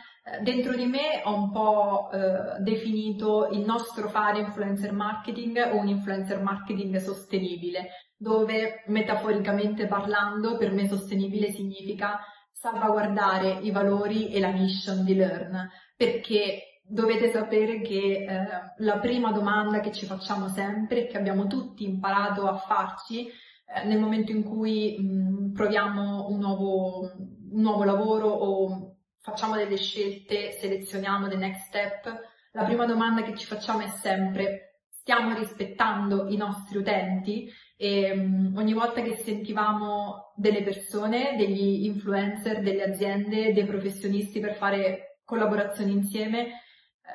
dentro 0.42 0.76
di 0.76 0.86
me 0.86 1.22
ho 1.24 1.36
un 1.36 1.52
po' 1.52 2.10
eh, 2.12 2.60
definito 2.60 3.50
il 3.52 3.62
nostro 3.62 4.08
fare 4.10 4.40
influencer 4.40 4.92
marketing 4.94 5.72
o 5.74 5.78
un 5.78 5.88
influencer 5.88 6.42
marketing 6.42 6.98
sostenibile, 6.98 7.90
dove 8.16 8.84
metaforicamente 8.88 9.88
parlando 9.88 10.58
per 10.58 10.72
me 10.72 10.88
sostenibile 10.88 11.52
significa 11.52 12.20
salvaguardare 12.52 13.60
i 13.62 13.72
valori 13.72 14.32
e 14.32 14.40
la 14.40 14.52
mission 14.52 15.04
di 15.04 15.16
Learn, 15.16 15.68
perché 15.96 16.80
dovete 16.84 17.32
sapere 17.32 17.82
che 17.82 18.26
eh, 18.28 18.46
la 18.78 19.00
prima 19.00 19.32
domanda 19.32 19.80
che 19.80 19.92
ci 19.92 20.06
facciamo 20.06 20.48
sempre, 20.50 21.08
che 21.08 21.18
abbiamo 21.18 21.48
tutti 21.48 21.84
imparato 21.84 22.48
a 22.48 22.58
farci 22.58 23.26
eh, 23.28 23.86
nel 23.86 24.00
momento 24.00 24.32
in 24.32 24.44
cui 24.44 24.98
mh, 25.00 25.54
proviamo 25.54 26.28
un 26.28 26.38
nuovo, 26.38 27.00
un 27.02 27.62
nuovo 27.62 27.84
lavoro 27.84 28.28
o 28.28 28.91
facciamo 29.22 29.56
delle 29.56 29.78
scelte, 29.78 30.52
selezioniamo 30.60 31.28
the 31.28 31.36
next 31.36 31.68
step, 31.68 32.30
la 32.54 32.64
prima 32.66 32.86
domanda 32.86 33.22
che 33.24 33.38
ci 33.38 33.46
facciamo 33.46 33.82
è 33.82 33.88
sempre 33.88 34.72
stiamo 35.02 35.36
rispettando 35.36 36.28
i 36.30 36.38
nostri 36.38 36.78
utenti? 36.78 37.52
E 37.76 38.12
um, 38.12 38.54
ogni 38.56 38.74
volta 38.74 39.02
che 39.02 39.16
sentivamo 39.16 40.34
delle 40.36 40.62
persone, 40.62 41.36
degli 41.38 41.86
influencer, 41.86 42.62
delle 42.62 42.84
aziende, 42.84 43.54
dei 43.54 43.66
professionisti 43.66 44.40
per 44.40 44.56
fare 44.56 45.20
collaborazioni 45.24 45.92
insieme, 45.92 46.46
eh, 46.46 46.54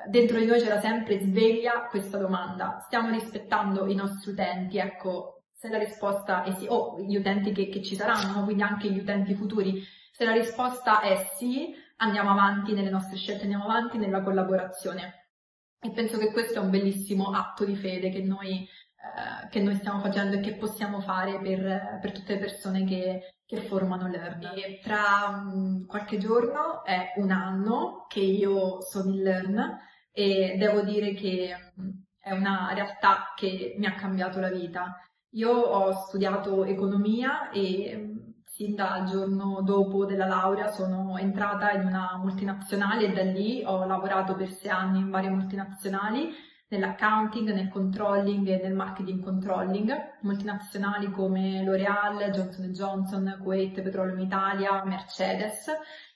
dentro 0.08 0.38
di 0.38 0.46
noi 0.46 0.60
c'era 0.60 0.80
sempre 0.80 1.20
sveglia 1.20 1.86
questa 1.88 2.18
domanda, 2.18 2.82
stiamo 2.84 3.10
rispettando 3.10 3.86
i 3.86 3.94
nostri 3.94 4.32
utenti? 4.32 4.78
Ecco, 4.78 5.44
se 5.52 5.68
la 5.68 5.78
risposta 5.78 6.42
è 6.42 6.52
sì, 6.52 6.66
o 6.68 7.00
gli 7.00 7.16
utenti 7.16 7.52
che, 7.52 7.68
che 7.68 7.82
ci 7.82 7.94
saranno, 7.94 8.42
quindi 8.42 8.62
anche 8.62 8.90
gli 8.90 8.98
utenti 8.98 9.34
futuri, 9.34 9.80
se 10.10 10.24
la 10.24 10.32
risposta 10.32 11.00
è 11.00 11.30
sì, 11.36 11.72
andiamo 11.96 12.30
avanti 12.30 12.72
nelle 12.72 12.90
nostre 12.90 13.16
scelte, 13.16 13.42
andiamo 13.42 13.64
avanti 13.64 13.98
nella 13.98 14.22
collaborazione. 14.22 15.30
E 15.78 15.90
penso 15.90 16.18
che 16.18 16.32
questo 16.32 16.54
è 16.54 16.62
un 16.62 16.70
bellissimo 16.70 17.30
atto 17.30 17.64
di 17.64 17.76
fede 17.76 18.10
che 18.10 18.22
noi 18.22 18.66
eh, 19.06 19.48
che 19.48 19.62
noi 19.62 19.76
stiamo 19.76 20.00
facendo 20.00 20.36
e 20.36 20.40
che 20.40 20.56
possiamo 20.56 21.00
fare 21.00 21.38
per, 21.40 21.98
per 22.00 22.12
tutte 22.12 22.34
le 22.34 22.40
persone 22.40 22.84
che, 22.84 23.36
che 23.46 23.60
formano 23.62 24.08
Learn. 24.08 24.40
Tra 24.82 25.28
um, 25.28 25.86
qualche 25.86 26.18
giorno 26.18 26.84
è 26.84 27.12
un 27.16 27.30
anno 27.30 28.06
che 28.08 28.20
io 28.20 28.80
sono 28.82 29.14
in 29.14 29.22
Learn 29.22 29.78
e 30.10 30.56
devo 30.58 30.80
dire 30.80 31.14
che 31.14 31.54
um, 31.76 32.04
è 32.18 32.32
una 32.32 32.72
realtà 32.72 33.32
che 33.36 33.74
mi 33.78 33.86
ha 33.86 33.94
cambiato 33.94 34.40
la 34.40 34.50
vita. 34.50 35.00
Io 35.30 35.52
ho 35.52 35.92
studiato 35.92 36.64
economia 36.64 37.50
e 37.50 38.15
sin 38.56 38.74
dal 38.74 39.04
giorno 39.04 39.60
dopo 39.60 40.06
della 40.06 40.24
laurea 40.24 40.68
sono 40.68 41.18
entrata 41.18 41.72
in 41.72 41.84
una 41.84 42.18
multinazionale 42.22 43.04
e 43.04 43.12
da 43.12 43.22
lì 43.22 43.62
ho 43.62 43.84
lavorato 43.84 44.34
per 44.34 44.48
sei 44.48 44.70
anni 44.70 45.00
in 45.00 45.10
varie 45.10 45.28
multinazionali 45.28 46.30
nell'accounting, 46.68 47.52
nel 47.52 47.68
controlling 47.68 48.48
e 48.48 48.62
nel 48.62 48.72
marketing 48.72 49.22
controlling, 49.22 49.92
multinazionali 50.22 51.10
come 51.10 51.62
L'Oreal, 51.64 52.30
Johnson 52.30 52.72
Johnson, 52.72 53.38
Kuwait 53.42 53.82
Petroleum 53.82 54.20
Italia, 54.20 54.82
Mercedes. 54.86 55.66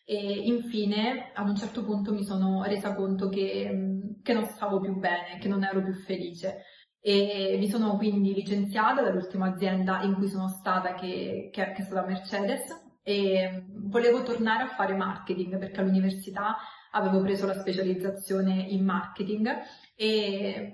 E 0.03 0.17
infine 0.17 1.33
ad 1.35 1.47
un 1.47 1.55
certo 1.57 1.85
punto 1.85 2.13
mi 2.13 2.25
sono 2.25 2.65
resa 2.65 2.95
conto 2.95 3.29
che, 3.29 4.17
che 4.23 4.33
non 4.33 4.45
stavo 4.45 4.81
più 4.81 4.97
bene, 4.97 5.39
che 5.39 5.47
non 5.47 5.63
ero 5.63 5.83
più 5.83 5.93
felice 5.93 6.65
e 7.01 7.57
mi 7.59 7.69
sono 7.69 7.97
quindi 7.97 8.35
licenziata 8.35 9.03
dall'ultima 9.03 9.47
azienda 9.47 10.03
in 10.03 10.15
cui 10.15 10.29
sono 10.29 10.49
stata 10.49 10.95
che, 10.95 11.49
che, 11.51 11.73
che 11.73 11.83
è 11.83 11.85
stata 11.85 12.07
Mercedes 12.07 12.89
e 13.03 13.65
volevo 13.69 14.23
tornare 14.23 14.65
a 14.65 14.69
fare 14.69 14.95
marketing 14.95 15.59
perché 15.59 15.81
all'università 15.81 16.57
avevo 16.93 17.23
preso 17.23 17.47
la 17.47 17.59
specializzazione 17.59 18.53
in 18.53 18.85
marketing 18.85 19.49
e 19.97 20.73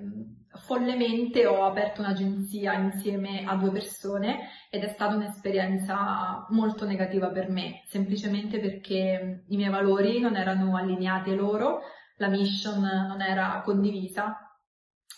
follemente 0.57 1.47
ho 1.47 1.65
aperto 1.65 2.01
un'agenzia 2.01 2.73
insieme 2.75 3.45
a 3.45 3.55
due 3.57 3.71
persone 3.71 4.49
ed 4.71 4.83
è 4.83 4.89
stata 4.89 5.15
un'esperienza 5.15 6.47
molto 6.51 6.87
negativa 6.87 7.29
per 7.29 7.51
me, 7.51 7.83
semplicemente 7.87 8.59
perché 8.59 9.45
i 9.47 9.57
miei 9.57 9.71
valori 9.71 10.19
non 10.19 10.37
erano 10.37 10.77
allineati 10.77 11.31
ai 11.31 11.37
loro, 11.37 11.81
la 12.17 12.29
mission 12.29 12.81
non 12.81 13.21
era 13.21 13.61
condivisa 13.65 14.46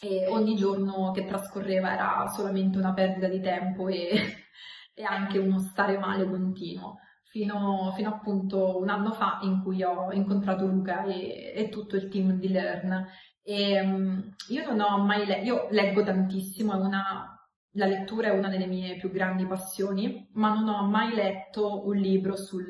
e 0.00 0.26
ogni 0.28 0.54
giorno 0.56 1.10
che 1.12 1.24
trascorreva 1.24 1.92
era 1.92 2.26
solamente 2.28 2.78
una 2.78 2.92
perdita 2.92 3.28
di 3.28 3.40
tempo 3.40 3.88
e, 3.88 4.10
e 4.94 5.02
anche 5.02 5.38
uno 5.38 5.58
stare 5.58 5.98
male 5.98 6.28
continuo 6.28 6.98
fino, 7.28 7.92
fino, 7.94 8.08
appunto 8.10 8.78
un 8.78 8.88
anno 8.88 9.12
fa 9.12 9.38
in 9.42 9.62
cui 9.62 9.82
ho 9.82 10.10
incontrato 10.12 10.66
Luca 10.66 11.04
e, 11.04 11.52
e 11.54 11.68
tutto 11.68 11.96
il 11.96 12.08
team 12.08 12.32
di 12.32 12.48
Learn. 12.48 13.06
E, 13.42 13.80
um, 13.80 14.34
io 14.48 14.64
non 14.66 14.80
ho 14.80 15.04
mai 15.04 15.24
letto, 15.26 15.44
io 15.44 15.68
leggo 15.70 16.02
tantissimo, 16.02 16.76
una, 16.76 17.38
la 17.72 17.86
lettura 17.86 18.28
è 18.28 18.36
una 18.36 18.48
delle 18.48 18.66
mie 18.66 18.96
più 18.96 19.10
grandi 19.10 19.46
passioni, 19.46 20.28
ma 20.34 20.52
non 20.54 20.68
ho 20.68 20.86
mai 20.88 21.14
letto 21.14 21.86
un 21.86 21.96
libro 21.96 22.36
sul, 22.36 22.68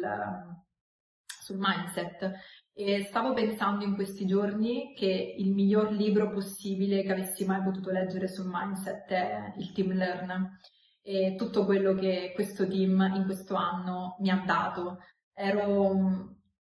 sul 1.41 1.57
mindset. 1.59 2.33
E 2.81 3.03
stavo 3.09 3.35
pensando 3.35 3.85
in 3.85 3.97
questi 3.97 4.25
giorni 4.25 4.95
che 4.95 5.35
il 5.37 5.53
miglior 5.53 5.91
libro 5.91 6.31
possibile 6.31 7.03
che 7.03 7.11
avessi 7.11 7.45
mai 7.45 7.61
potuto 7.61 7.91
leggere 7.91 8.29
sul 8.29 8.49
mindset 8.49 9.09
è 9.09 9.53
il 9.57 9.73
Team 9.73 9.95
Learn 9.95 10.61
e 11.03 11.35
tutto 11.37 11.65
quello 11.65 11.95
che 11.95 12.31
questo 12.37 12.69
team 12.69 13.01
in 13.17 13.25
questo 13.25 13.57
anno 13.57 14.15
mi 14.21 14.31
ha 14.31 14.45
dato. 14.47 14.99
Ero 15.35 15.91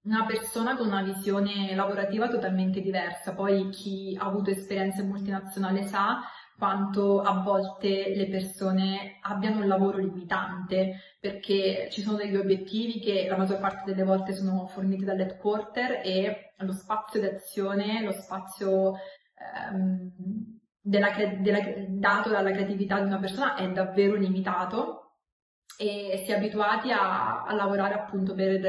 una 0.02 0.24
persona 0.24 0.76
con 0.76 0.86
una 0.86 1.02
visione 1.02 1.74
lavorativa 1.74 2.28
totalmente 2.28 2.80
diversa, 2.80 3.34
poi 3.34 3.70
chi 3.70 4.16
ha 4.16 4.26
avuto 4.26 4.50
esperienze 4.50 5.02
multinazionali 5.02 5.82
sa 5.82 6.20
quanto 6.56 7.20
a 7.20 7.42
volte 7.42 8.14
le 8.14 8.28
persone 8.28 9.18
abbiano 9.22 9.60
un 9.60 9.68
lavoro 9.68 9.98
limitante 9.98 11.16
perché 11.20 11.88
ci 11.90 12.00
sono 12.00 12.16
degli 12.16 12.36
obiettivi 12.36 13.00
che 13.00 13.26
la 13.28 13.36
maggior 13.36 13.58
parte 13.58 13.82
delle 13.84 14.04
volte 14.04 14.34
sono 14.34 14.66
forniti 14.66 15.04
dall'headquarter 15.04 16.00
e 16.04 16.54
lo 16.58 16.72
spazio 16.72 17.20
d'azione, 17.20 18.02
lo 18.02 18.12
spazio 18.12 18.94
ehm, 19.34 20.12
della, 20.80 21.10
della, 21.40 21.60
dato 21.88 22.28
dalla 22.28 22.52
creatività 22.52 23.00
di 23.00 23.06
una 23.06 23.18
persona 23.18 23.56
è 23.56 23.70
davvero 23.72 24.14
limitato 24.14 25.16
e 25.76 26.22
si 26.24 26.30
è 26.30 26.36
abituati 26.36 26.92
a, 26.92 27.42
a 27.42 27.52
lavorare 27.52 27.94
appunto 27.94 28.32
per, 28.34 28.60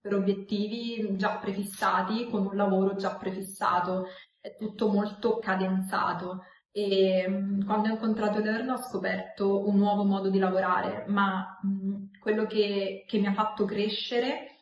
per 0.00 0.14
obiettivi 0.14 1.16
già 1.16 1.36
prefissati 1.36 2.30
con 2.30 2.46
un 2.46 2.56
lavoro 2.56 2.94
già 2.94 3.14
prefissato, 3.16 4.06
è 4.40 4.56
tutto 4.56 4.88
molto 4.88 5.38
cadenzato 5.38 6.44
e 6.76 7.24
mm, 7.28 7.66
quando 7.66 7.88
ho 7.88 7.92
incontrato 7.92 8.40
Learn 8.40 8.68
ho 8.68 8.78
scoperto 8.78 9.68
un 9.68 9.76
nuovo 9.76 10.02
modo 10.02 10.28
di 10.28 10.38
lavorare, 10.38 11.04
ma 11.06 11.56
mh, 11.62 12.18
quello 12.18 12.46
che, 12.46 13.04
che 13.06 13.18
mi 13.18 13.26
ha 13.28 13.32
fatto 13.32 13.64
crescere 13.64 14.58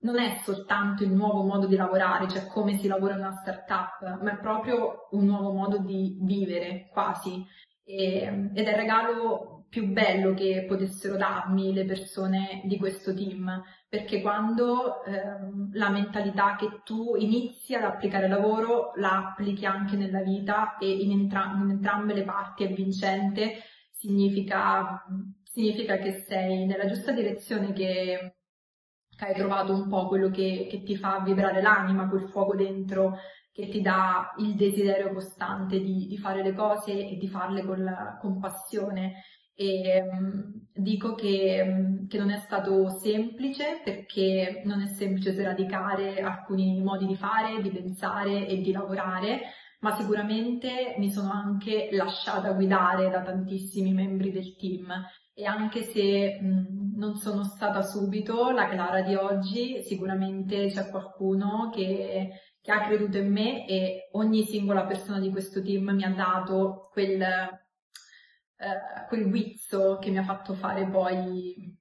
non 0.00 0.18
è 0.18 0.42
soltanto 0.44 1.02
il 1.02 1.12
nuovo 1.12 1.42
modo 1.44 1.66
di 1.66 1.74
lavorare, 1.74 2.28
cioè 2.28 2.46
come 2.46 2.76
si 2.76 2.86
lavora 2.86 3.14
in 3.14 3.20
una 3.20 3.38
startup, 3.40 4.20
ma 4.22 4.32
è 4.32 4.38
proprio 4.38 5.08
un 5.12 5.24
nuovo 5.24 5.52
modo 5.52 5.78
di 5.78 6.18
vivere 6.20 6.90
quasi. 6.92 7.42
E, 7.84 8.50
ed 8.52 8.66
è 8.66 8.70
il 8.70 8.76
regalo 8.76 9.55
più 9.68 9.88
bello 9.88 10.34
che 10.34 10.64
potessero 10.66 11.16
darmi 11.16 11.72
le 11.72 11.84
persone 11.84 12.62
di 12.64 12.76
questo 12.78 13.14
team, 13.14 13.62
perché 13.88 14.20
quando 14.20 15.04
ehm, 15.04 15.70
la 15.72 15.90
mentalità 15.90 16.56
che 16.56 16.80
tu 16.84 17.14
inizi 17.16 17.74
ad 17.74 17.84
applicare 17.84 18.28
lavoro 18.28 18.92
la 18.96 19.28
applichi 19.28 19.66
anche 19.66 19.96
nella 19.96 20.22
vita 20.22 20.78
e 20.78 20.90
in, 20.90 21.10
entra- 21.12 21.52
in 21.62 21.70
entrambe 21.70 22.14
le 22.14 22.24
parti 22.24 22.64
è 22.64 22.72
vincente, 22.72 23.62
significa, 23.90 25.04
significa 25.42 25.98
che 25.98 26.24
sei 26.26 26.66
nella 26.66 26.86
giusta 26.86 27.12
direzione 27.12 27.72
che 27.72 28.36
che 29.16 29.24
hai 29.24 29.34
trovato 29.34 29.72
un 29.72 29.88
po' 29.88 30.06
quello 30.08 30.30
che, 30.30 30.66
che, 30.70 30.82
ti 30.82 30.96
fa 30.96 31.20
vibrare 31.20 31.62
l'anima, 31.62 32.08
quel 32.08 32.28
fuoco 32.28 32.54
dentro 32.54 33.16
che 33.50 33.68
ti 33.68 33.80
dà 33.80 34.34
il 34.38 34.54
desiderio 34.54 35.14
costante 35.14 35.80
di, 35.80 36.06
di 36.06 36.18
fare 36.18 36.42
le 36.42 36.52
cose 36.52 36.92
e 36.92 37.16
di 37.16 37.26
farle 37.26 37.64
con, 37.64 38.18
con 38.20 38.38
passione. 38.38 39.22
E 39.58 40.04
dico 40.74 41.14
che, 41.14 42.04
che, 42.06 42.18
non 42.18 42.30
è 42.30 42.36
stato 42.36 42.90
semplice 42.90 43.80
perché 43.82 44.60
non 44.64 44.82
è 44.82 44.86
semplice 44.86 45.32
sradicare 45.32 46.20
alcuni 46.20 46.82
modi 46.82 47.06
di 47.06 47.16
fare, 47.16 47.62
di 47.62 47.70
pensare 47.70 48.46
e 48.46 48.60
di 48.60 48.70
lavorare, 48.70 49.40
ma 49.80 49.94
sicuramente 49.94 50.94
mi 50.98 51.10
sono 51.10 51.30
anche 51.30 51.88
lasciata 51.92 52.52
guidare 52.52 53.08
da 53.08 53.22
tantissimi 53.22 53.92
membri 53.92 54.30
del 54.30 54.56
team. 54.56 54.92
E 55.32 55.44
anche 55.44 55.82
se 55.82 56.38
non 56.40 57.16
sono 57.16 57.44
stata 57.44 57.82
subito 57.82 58.50
la 58.50 58.68
Clara 58.68 59.02
di 59.02 59.14
oggi, 59.14 59.82
sicuramente 59.82 60.68
c'è 60.68 60.88
qualcuno 60.88 61.70
che, 61.72 62.30
che, 62.60 62.72
ha 62.72 62.86
creduto 62.86 63.18
in 63.18 63.32
me 63.32 63.66
e 63.66 64.08
ogni 64.12 64.44
singola 64.44 64.86
persona 64.86 65.18
di 65.20 65.30
questo 65.30 65.62
team 65.62 65.90
mi 65.90 66.04
ha 66.04 66.10
dato 66.10 66.88
quel, 66.90 67.22
eh, 68.58 69.06
quel 69.08 69.28
guizzo 69.28 69.98
che 69.98 70.10
mi 70.10 70.18
ha 70.18 70.24
fatto 70.24 70.54
fare 70.54 70.86
poi 70.86 71.76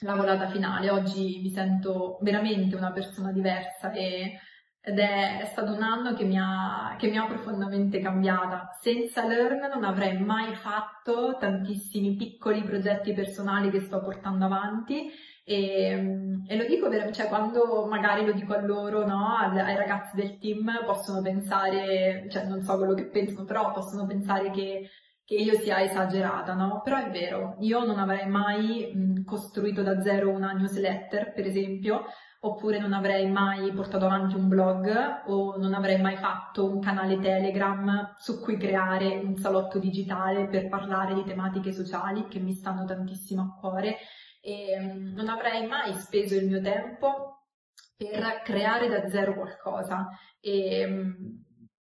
la 0.00 0.14
volata 0.14 0.48
finale. 0.48 0.90
Oggi 0.90 1.40
mi 1.42 1.50
sento 1.50 2.18
veramente 2.22 2.76
una 2.76 2.92
persona 2.92 3.32
diversa 3.32 3.92
e 3.92 4.38
ed 4.82 4.98
è, 4.98 5.40
è, 5.40 5.44
stato 5.44 5.72
un 5.72 5.82
anno 5.82 6.14
che 6.14 6.24
mi, 6.24 6.38
ha, 6.38 6.96
che 6.98 7.08
mi, 7.08 7.18
ha, 7.18 7.26
profondamente 7.26 8.00
cambiata. 8.00 8.70
Senza 8.80 9.26
Learn 9.26 9.68
non 9.72 9.84
avrei 9.84 10.18
mai 10.18 10.54
fatto 10.54 11.36
tantissimi 11.38 12.14
piccoli 12.16 12.62
progetti 12.62 13.12
personali 13.12 13.70
che 13.70 13.80
sto 13.80 14.00
portando 14.00 14.46
avanti 14.46 15.10
e, 15.44 16.42
e 16.46 16.56
lo 16.56 16.64
dico 16.64 16.88
veramente, 16.88 17.18
cioè 17.18 17.28
quando 17.28 17.86
magari 17.86 18.24
lo 18.24 18.32
dico 18.32 18.54
a 18.54 18.60
loro, 18.60 19.06
no, 19.06 19.36
ai 19.36 19.76
ragazzi 19.76 20.16
del 20.16 20.38
team, 20.38 20.82
possono 20.86 21.20
pensare, 21.20 22.26
cioè 22.30 22.46
non 22.46 22.62
so 22.62 22.76
quello 22.78 22.94
che 22.94 23.06
pensano, 23.06 23.44
però 23.44 23.72
possono 23.72 24.06
pensare 24.06 24.50
che, 24.50 24.88
che 25.30 25.36
io 25.36 25.54
sia 25.60 25.80
esagerata, 25.80 26.54
no? 26.54 26.80
Però 26.82 26.96
è 26.96 27.08
vero, 27.08 27.54
io 27.60 27.84
non 27.84 28.00
avrei 28.00 28.26
mai 28.26 28.90
mh, 28.92 29.22
costruito 29.22 29.80
da 29.80 30.02
zero 30.02 30.28
una 30.28 30.50
newsletter, 30.50 31.32
per 31.32 31.46
esempio, 31.46 32.02
oppure 32.40 32.80
non 32.80 32.92
avrei 32.92 33.30
mai 33.30 33.72
portato 33.72 34.06
avanti 34.06 34.34
un 34.34 34.48
blog 34.48 35.22
o 35.26 35.56
non 35.56 35.72
avrei 35.74 36.00
mai 36.00 36.16
fatto 36.16 36.68
un 36.68 36.80
canale 36.80 37.20
Telegram 37.20 38.12
su 38.18 38.40
cui 38.40 38.56
creare 38.56 39.18
un 39.18 39.36
salotto 39.36 39.78
digitale 39.78 40.48
per 40.48 40.68
parlare 40.68 41.14
di 41.14 41.22
tematiche 41.22 41.70
sociali 41.70 42.26
che 42.26 42.40
mi 42.40 42.52
stanno 42.52 42.84
tantissimo 42.84 43.42
a 43.42 43.60
cuore 43.60 43.98
e 44.40 44.80
mm, 44.80 45.14
non 45.14 45.28
avrei 45.28 45.64
mai 45.68 45.94
speso 45.94 46.34
il 46.34 46.48
mio 46.48 46.60
tempo 46.60 47.44
per 47.96 48.42
creare 48.42 48.88
da 48.88 49.08
zero 49.08 49.34
qualcosa 49.34 50.08
e, 50.40 50.86
mm, 50.88 51.12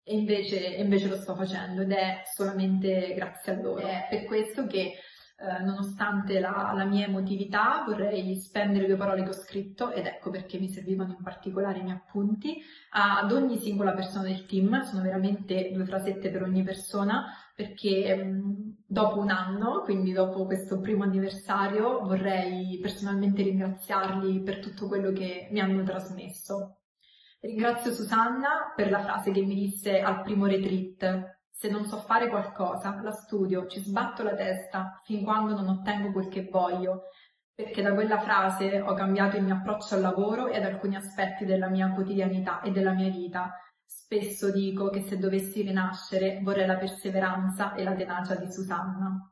e 0.03 0.15
invece, 0.15 0.57
invece, 0.57 1.07
lo 1.07 1.15
sto 1.15 1.35
facendo 1.35 1.81
ed 1.81 1.91
è 1.91 2.21
solamente 2.25 3.13
grazie 3.13 3.53
a 3.53 3.61
loro. 3.61 3.85
È 3.85 4.07
per 4.09 4.25
questo 4.25 4.65
che 4.65 4.93
eh, 5.41 5.63
nonostante 5.63 6.37
la, 6.41 6.73
la, 6.75 6.83
mia 6.83 7.05
emotività, 7.05 7.85
vorrei 7.87 8.35
spendere 8.35 8.87
due 8.87 8.97
parole 8.97 9.23
che 9.23 9.29
ho 9.29 9.33
scritto, 9.33 9.89
ed 9.91 10.05
ecco 10.05 10.29
perché 10.31 10.59
mi 10.59 10.67
servivano 10.67 11.15
in 11.17 11.23
particolare 11.23 11.79
i 11.79 11.83
miei 11.83 11.95
appunti, 11.95 12.57
ad 12.89 13.31
ogni 13.31 13.57
singola 13.57 13.93
persona 13.93 14.23
del 14.23 14.45
team, 14.45 14.81
sono 14.81 15.01
veramente 15.01 15.71
due 15.71 15.85
frasette 15.85 16.29
per 16.29 16.43
ogni 16.43 16.61
persona, 16.63 17.25
perché 17.55 18.15
mh, 18.15 18.29
mm, 18.29 18.69
dopo 18.85 19.19
un 19.19 19.29
anno, 19.29 19.81
quindi 19.83 20.11
dopo 20.11 20.45
questo 20.45 20.81
primo 20.81 21.03
anniversario, 21.03 22.01
vorrei 22.01 22.77
personalmente 22.81 23.41
ringraziarli 23.41 24.41
per 24.41 24.59
tutto 24.59 24.87
quello 24.87 25.13
che 25.13 25.47
mi 25.51 25.61
hanno 25.61 25.83
trasmesso. 25.83 26.78
Ringrazio 27.41 27.93
Susanna 27.93 28.73
per 28.75 28.91
la 28.91 29.01
frase 29.01 29.31
che 29.31 29.41
mi 29.41 29.55
disse 29.55 30.01
al 30.01 30.21
primo 30.23 30.45
retreat, 30.45 31.37
se 31.49 31.69
non 31.69 31.85
so 31.85 31.97
fare 31.97 32.27
qualcosa, 32.27 33.01
la 33.01 33.11
studio, 33.11 33.65
ci 33.67 33.79
sbatto 33.79 34.23
la 34.23 34.35
testa 34.35 35.01
fin 35.03 35.23
quando 35.23 35.53
non 35.53 35.69
ottengo 35.69 36.11
quel 36.11 36.27
che 36.27 36.49
voglio, 36.51 37.03
perché 37.53 37.81
da 37.81 37.93
quella 37.93 38.19
frase 38.19 38.81
ho 38.81 38.93
cambiato 38.93 39.37
il 39.37 39.43
mio 39.43 39.55
approccio 39.55 39.95
al 39.95 40.01
lavoro 40.01 40.47
e 40.47 40.57
ad 40.57 40.63
alcuni 40.63 40.95
aspetti 40.95 41.45
della 41.45 41.69
mia 41.69 41.91
quotidianità 41.91 42.61
e 42.61 42.71
della 42.71 42.91
mia 42.91 43.09
vita. 43.09 43.53
Spesso 43.85 44.51
dico 44.51 44.89
che 44.89 45.01
se 45.01 45.17
dovessi 45.17 45.61
rinascere 45.61 46.39
vorrei 46.41 46.65
la 46.65 46.77
perseveranza 46.77 47.73
e 47.73 47.83
la 47.83 47.93
tenacia 47.93 48.35
di 48.35 48.51
Susanna. 48.51 49.31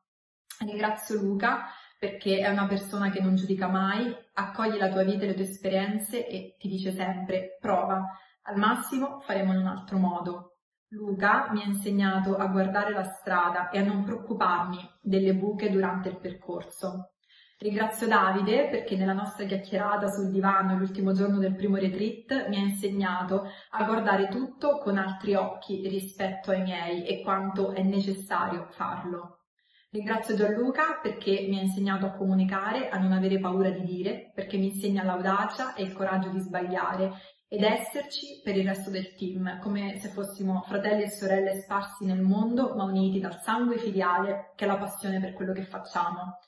Ringrazio 0.60 1.22
Luca 1.22 1.66
perché 1.98 2.40
è 2.40 2.50
una 2.50 2.68
persona 2.68 3.10
che 3.10 3.22
non 3.22 3.36
giudica 3.36 3.68
mai, 3.68 4.16
accoglie 4.34 4.78
la 4.78 4.90
tua 4.90 5.04
vita 5.04 5.24
e 5.24 5.28
le 5.28 5.34
tue 5.34 5.44
esperienze 5.44 6.28
e 6.28 6.56
ti 6.60 6.68
dice 6.68 6.92
sempre 6.92 7.58
prova, 7.60 8.04
al 8.44 8.58
massimo 8.58 9.20
faremo 9.22 9.54
in 9.54 9.60
un 9.60 9.68
altro 9.68 9.98
modo. 9.98 10.58
Luca 10.90 11.52
mi 11.52 11.62
ha 11.62 11.66
insegnato 11.66 12.38
a 12.38 12.46
guardare 12.48 12.94
la 12.94 13.04
strada 13.04 13.70
e 13.70 13.80
a 13.80 13.84
non 13.84 14.04
preoccuparmi 14.04 14.80
delle 15.02 15.34
buche 15.34 15.70
durante 15.70 16.10
il 16.10 16.18
percorso. 16.18 17.12
Ringrazio 17.60 18.08
Davide 18.08 18.70
perché 18.70 18.96
nella 18.96 19.14
nostra 19.14 19.46
chiacchierata 19.46 20.08
sul 20.08 20.30
divano 20.30 20.78
l'ultimo 20.78 21.12
giorno 21.12 21.40
del 21.40 21.56
primo 21.56 21.76
retreat 21.78 22.48
mi 22.50 22.58
ha 22.58 22.60
insegnato 22.60 23.50
a 23.72 23.84
guardare 23.84 24.28
tutto 24.28 24.78
con 24.78 24.98
altri 24.98 25.34
occhi 25.34 25.88
rispetto 25.90 26.52
ai 26.52 26.62
miei 26.62 27.06
e 27.08 27.22
quanto 27.22 27.74
è 27.74 27.82
necessario 27.82 28.68
farlo. 28.70 29.37
Ringrazio 29.90 30.36
Gianluca 30.36 31.00
perché 31.02 31.46
mi 31.48 31.60
ha 31.60 31.62
insegnato 31.62 32.06
a 32.06 32.12
comunicare, 32.12 32.90
a 32.90 32.98
non 32.98 33.14
avere 33.14 33.40
paura 33.40 33.70
di 33.70 33.84
dire, 33.84 34.32
perché 34.34 34.58
mi 34.58 34.74
insegna 34.74 35.04
l'audacia 35.04 35.76
e 35.76 35.84
il 35.84 35.94
coraggio 35.94 36.30
di 36.30 36.40
sbagliare 36.40 37.14
ed 37.48 37.64
esserci 37.64 38.42
per 38.44 38.58
il 38.58 38.68
resto 38.68 38.90
del 38.90 39.16
team, 39.16 39.60
come 39.60 39.98
se 40.00 40.10
fossimo 40.10 40.62
fratelli 40.68 41.04
e 41.04 41.10
sorelle 41.10 41.62
sparsi 41.62 42.04
nel 42.04 42.20
mondo, 42.20 42.76
ma 42.76 42.84
uniti 42.84 43.22
dal 43.22 43.40
sangue 43.40 43.78
filiale 43.78 44.52
che 44.58 44.66
è 44.66 44.68
la 44.68 44.76
passione 44.76 45.22
per 45.22 45.32
quello 45.32 45.54
che 45.54 45.64
facciamo. 45.64 46.40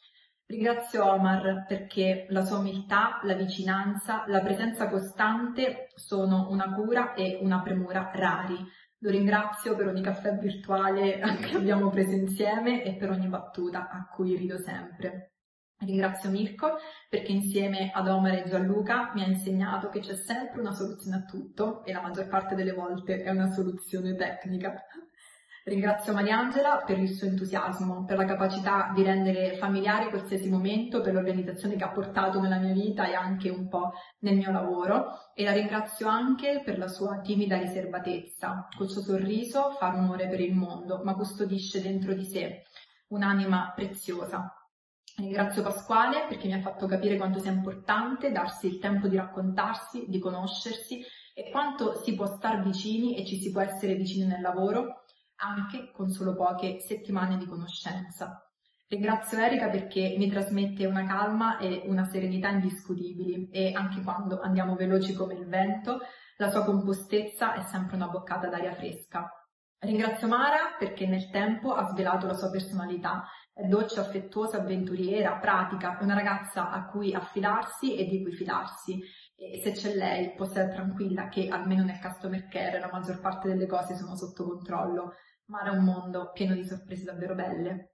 Ringrazio 0.45 1.05
Omar 1.05 1.65
perché 1.65 2.25
la 2.29 2.43
sua 2.43 2.57
umiltà, 2.57 3.21
la 3.23 3.35
vicinanza, 3.35 4.25
la 4.27 4.41
presenza 4.41 4.89
costante 4.89 5.91
sono 5.95 6.49
una 6.49 6.73
cura 6.73 7.13
e 7.13 7.37
una 7.41 7.61
premura 7.61 8.11
rari. 8.13 8.57
Lo 9.01 9.09
ringrazio 9.09 9.75
per 9.75 9.87
ogni 9.87 10.01
caffè 10.01 10.37
virtuale 10.37 11.19
che 11.41 11.55
abbiamo 11.55 11.89
preso 11.89 12.11
insieme 12.11 12.83
e 12.83 12.95
per 12.95 13.09
ogni 13.09 13.27
battuta 13.27 13.89
a 13.89 14.07
cui 14.13 14.35
rido 14.35 14.57
sempre. 14.57 15.35
Ringrazio 15.77 16.29
Mirko 16.29 16.75
perché 17.07 17.31
insieme 17.31 17.91
ad 17.93 18.09
Omar 18.09 18.33
e 18.33 18.49
Gianluca 18.49 19.11
mi 19.13 19.23
ha 19.23 19.27
insegnato 19.27 19.87
che 19.87 20.01
c'è 20.01 20.15
sempre 20.15 20.59
una 20.59 20.73
soluzione 20.73 21.15
a 21.15 21.23
tutto 21.23 21.85
e 21.85 21.93
la 21.93 22.01
maggior 22.01 22.27
parte 22.27 22.55
delle 22.55 22.73
volte 22.73 23.23
è 23.23 23.29
una 23.29 23.49
soluzione 23.49 24.15
tecnica. 24.15 24.75
Ringrazio 25.69 26.13
Mariangela 26.13 26.81
per 26.83 26.97
il 26.97 27.13
suo 27.13 27.27
entusiasmo, 27.27 28.03
per 28.03 28.17
la 28.17 28.25
capacità 28.25 28.91
di 28.91 29.03
rendere 29.03 29.55
familiare 29.57 30.09
qualsiasi 30.09 30.49
momento, 30.49 30.99
per 31.01 31.13
l'organizzazione 31.13 31.75
che 31.75 31.83
ha 31.83 31.91
portato 31.91 32.39
nella 32.39 32.57
mia 32.57 32.73
vita 32.73 33.05
e 33.05 33.13
anche 33.13 33.49
un 33.49 33.67
po' 33.67 33.91
nel 34.21 34.35
mio 34.35 34.51
lavoro 34.51 35.31
e 35.35 35.43
la 35.43 35.51
ringrazio 35.51 36.07
anche 36.07 36.63
per 36.65 36.79
la 36.79 36.87
sua 36.87 37.19
timida 37.19 37.59
riservatezza. 37.59 38.67
Col 38.75 38.89
suo 38.89 39.03
sorriso 39.03 39.75
fa 39.77 39.89
rumore 39.89 40.27
per 40.27 40.39
il 40.39 40.55
mondo, 40.55 41.01
ma 41.03 41.13
custodisce 41.13 41.83
dentro 41.83 42.15
di 42.15 42.25
sé 42.25 42.63
un'anima 43.09 43.71
preziosa 43.75 44.51
Ringrazio 45.17 45.61
Pasquale 45.61 46.25
perché 46.27 46.47
mi 46.47 46.53
ha 46.53 46.61
fatto 46.61 46.87
capire 46.87 47.17
quanto 47.17 47.39
sia 47.39 47.51
importante 47.51 48.31
darsi 48.31 48.67
il 48.67 48.79
tempo 48.79 49.07
di 49.07 49.17
raccontarsi, 49.17 50.05
di 50.07 50.17
conoscersi 50.17 51.03
e 51.33 51.51
quanto 51.51 52.01
si 52.01 52.15
può 52.15 52.25
star 52.25 52.63
vicini 52.63 53.17
e 53.17 53.25
ci 53.25 53.37
si 53.37 53.51
può 53.51 53.59
essere 53.61 53.95
vicini 53.95 54.25
nel 54.25 54.41
lavoro 54.41 55.03
anche 55.39 55.91
con 55.91 56.09
solo 56.09 56.35
poche 56.35 56.79
settimane 56.79 57.37
di 57.37 57.45
conoscenza. 57.45 58.43
Ringrazio 58.87 59.37
Erika 59.37 59.69
perché 59.69 60.15
mi 60.17 60.29
trasmette 60.29 60.85
una 60.85 61.05
calma 61.05 61.59
e 61.59 61.83
una 61.85 62.05
serenità 62.05 62.49
indiscutibili 62.49 63.49
e 63.49 63.71
anche 63.73 64.01
quando 64.01 64.39
andiamo 64.39 64.75
veloci 64.75 65.13
come 65.13 65.35
il 65.35 65.45
vento, 65.45 65.99
la 66.37 66.49
sua 66.49 66.63
compostezza 66.63 67.53
è 67.53 67.61
sempre 67.61 67.97
una 67.97 68.07
boccata 68.07 68.47
d'aria 68.47 68.73
fresca. 68.73 69.29
Ringrazio 69.81 70.27
Mara 70.27 70.75
perché 70.77 71.07
nel 71.07 71.29
tempo 71.29 71.73
ha 71.73 71.85
svelato 71.85 72.25
la 72.27 72.33
sua 72.33 72.49
personalità. 72.49 73.25
È 73.53 73.63
dolce, 73.63 73.99
affettuosa, 73.99 74.57
avventuriera, 74.57 75.37
pratica, 75.37 75.97
una 76.01 76.15
ragazza 76.15 76.69
a 76.69 76.85
cui 76.87 77.13
affidarsi 77.13 77.95
e 77.95 78.05
di 78.05 78.21
cui 78.21 78.33
fidarsi. 78.33 78.99
E 79.35 79.61
se 79.61 79.71
c'è 79.71 79.93
lei, 79.93 80.33
può 80.33 80.45
stare 80.45 80.73
tranquilla 80.73 81.29
che 81.29 81.47
almeno 81.47 81.83
nel 81.83 81.99
customer 81.99 82.47
care 82.47 82.79
la 82.79 82.89
maggior 82.91 83.21
parte 83.21 83.47
delle 83.47 83.67
cose 83.67 83.95
sono 83.95 84.15
sotto 84.15 84.45
controllo. 84.45 85.13
Mara 85.49 85.71
è 85.71 85.75
un 85.75 85.83
mondo 85.83 86.31
pieno 86.31 86.53
di 86.53 86.63
sorprese 86.63 87.05
davvero 87.05 87.33
belle. 87.33 87.93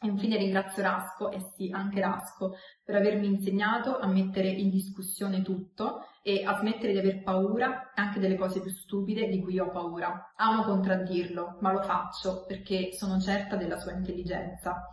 E 0.00 0.08
infine 0.08 0.36
ringrazio 0.36 0.82
Rasco, 0.82 1.30
e 1.30 1.38
sì, 1.54 1.70
anche 1.72 2.00
Rasco, 2.00 2.56
per 2.82 2.96
avermi 2.96 3.28
insegnato 3.28 3.98
a 3.98 4.08
mettere 4.08 4.48
in 4.48 4.68
discussione 4.68 5.42
tutto 5.42 6.00
e 6.24 6.42
a 6.44 6.58
smettere 6.58 6.90
di 6.90 6.98
aver 6.98 7.22
paura 7.22 7.92
anche 7.94 8.18
delle 8.18 8.34
cose 8.34 8.60
più 8.60 8.70
stupide 8.70 9.28
di 9.28 9.40
cui 9.40 9.60
ho 9.60 9.70
paura. 9.70 10.32
Amo 10.34 10.64
contraddirlo, 10.64 11.58
ma 11.60 11.70
lo 11.70 11.82
faccio 11.82 12.44
perché 12.46 12.92
sono 12.92 13.20
certa 13.20 13.54
della 13.54 13.78
sua 13.78 13.92
intelligenza. 13.92 14.88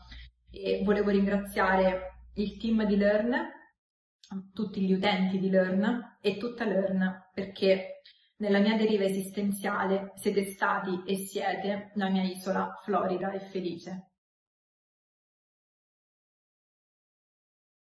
E 0.51 0.83
volevo 0.85 1.09
ringraziare 1.09 2.27
il 2.35 2.57
team 2.57 2.85
di 2.85 2.97
Learn, 2.97 3.33
tutti 4.53 4.85
gli 4.85 4.93
utenti 4.93 5.39
di 5.39 5.49
Learn 5.49 6.17
e 6.21 6.37
tutta 6.37 6.65
Learn 6.65 7.29
perché 7.33 8.01
nella 8.39 8.59
mia 8.59 8.75
deriva 8.75 9.03
esistenziale 9.03 10.13
siete 10.15 10.45
stati 10.45 11.03
e 11.05 11.15
siete 11.17 11.91
la 11.95 12.09
mia 12.09 12.23
isola 12.23 12.79
florida 12.83 13.31
e 13.31 13.39
felice. 13.39 14.08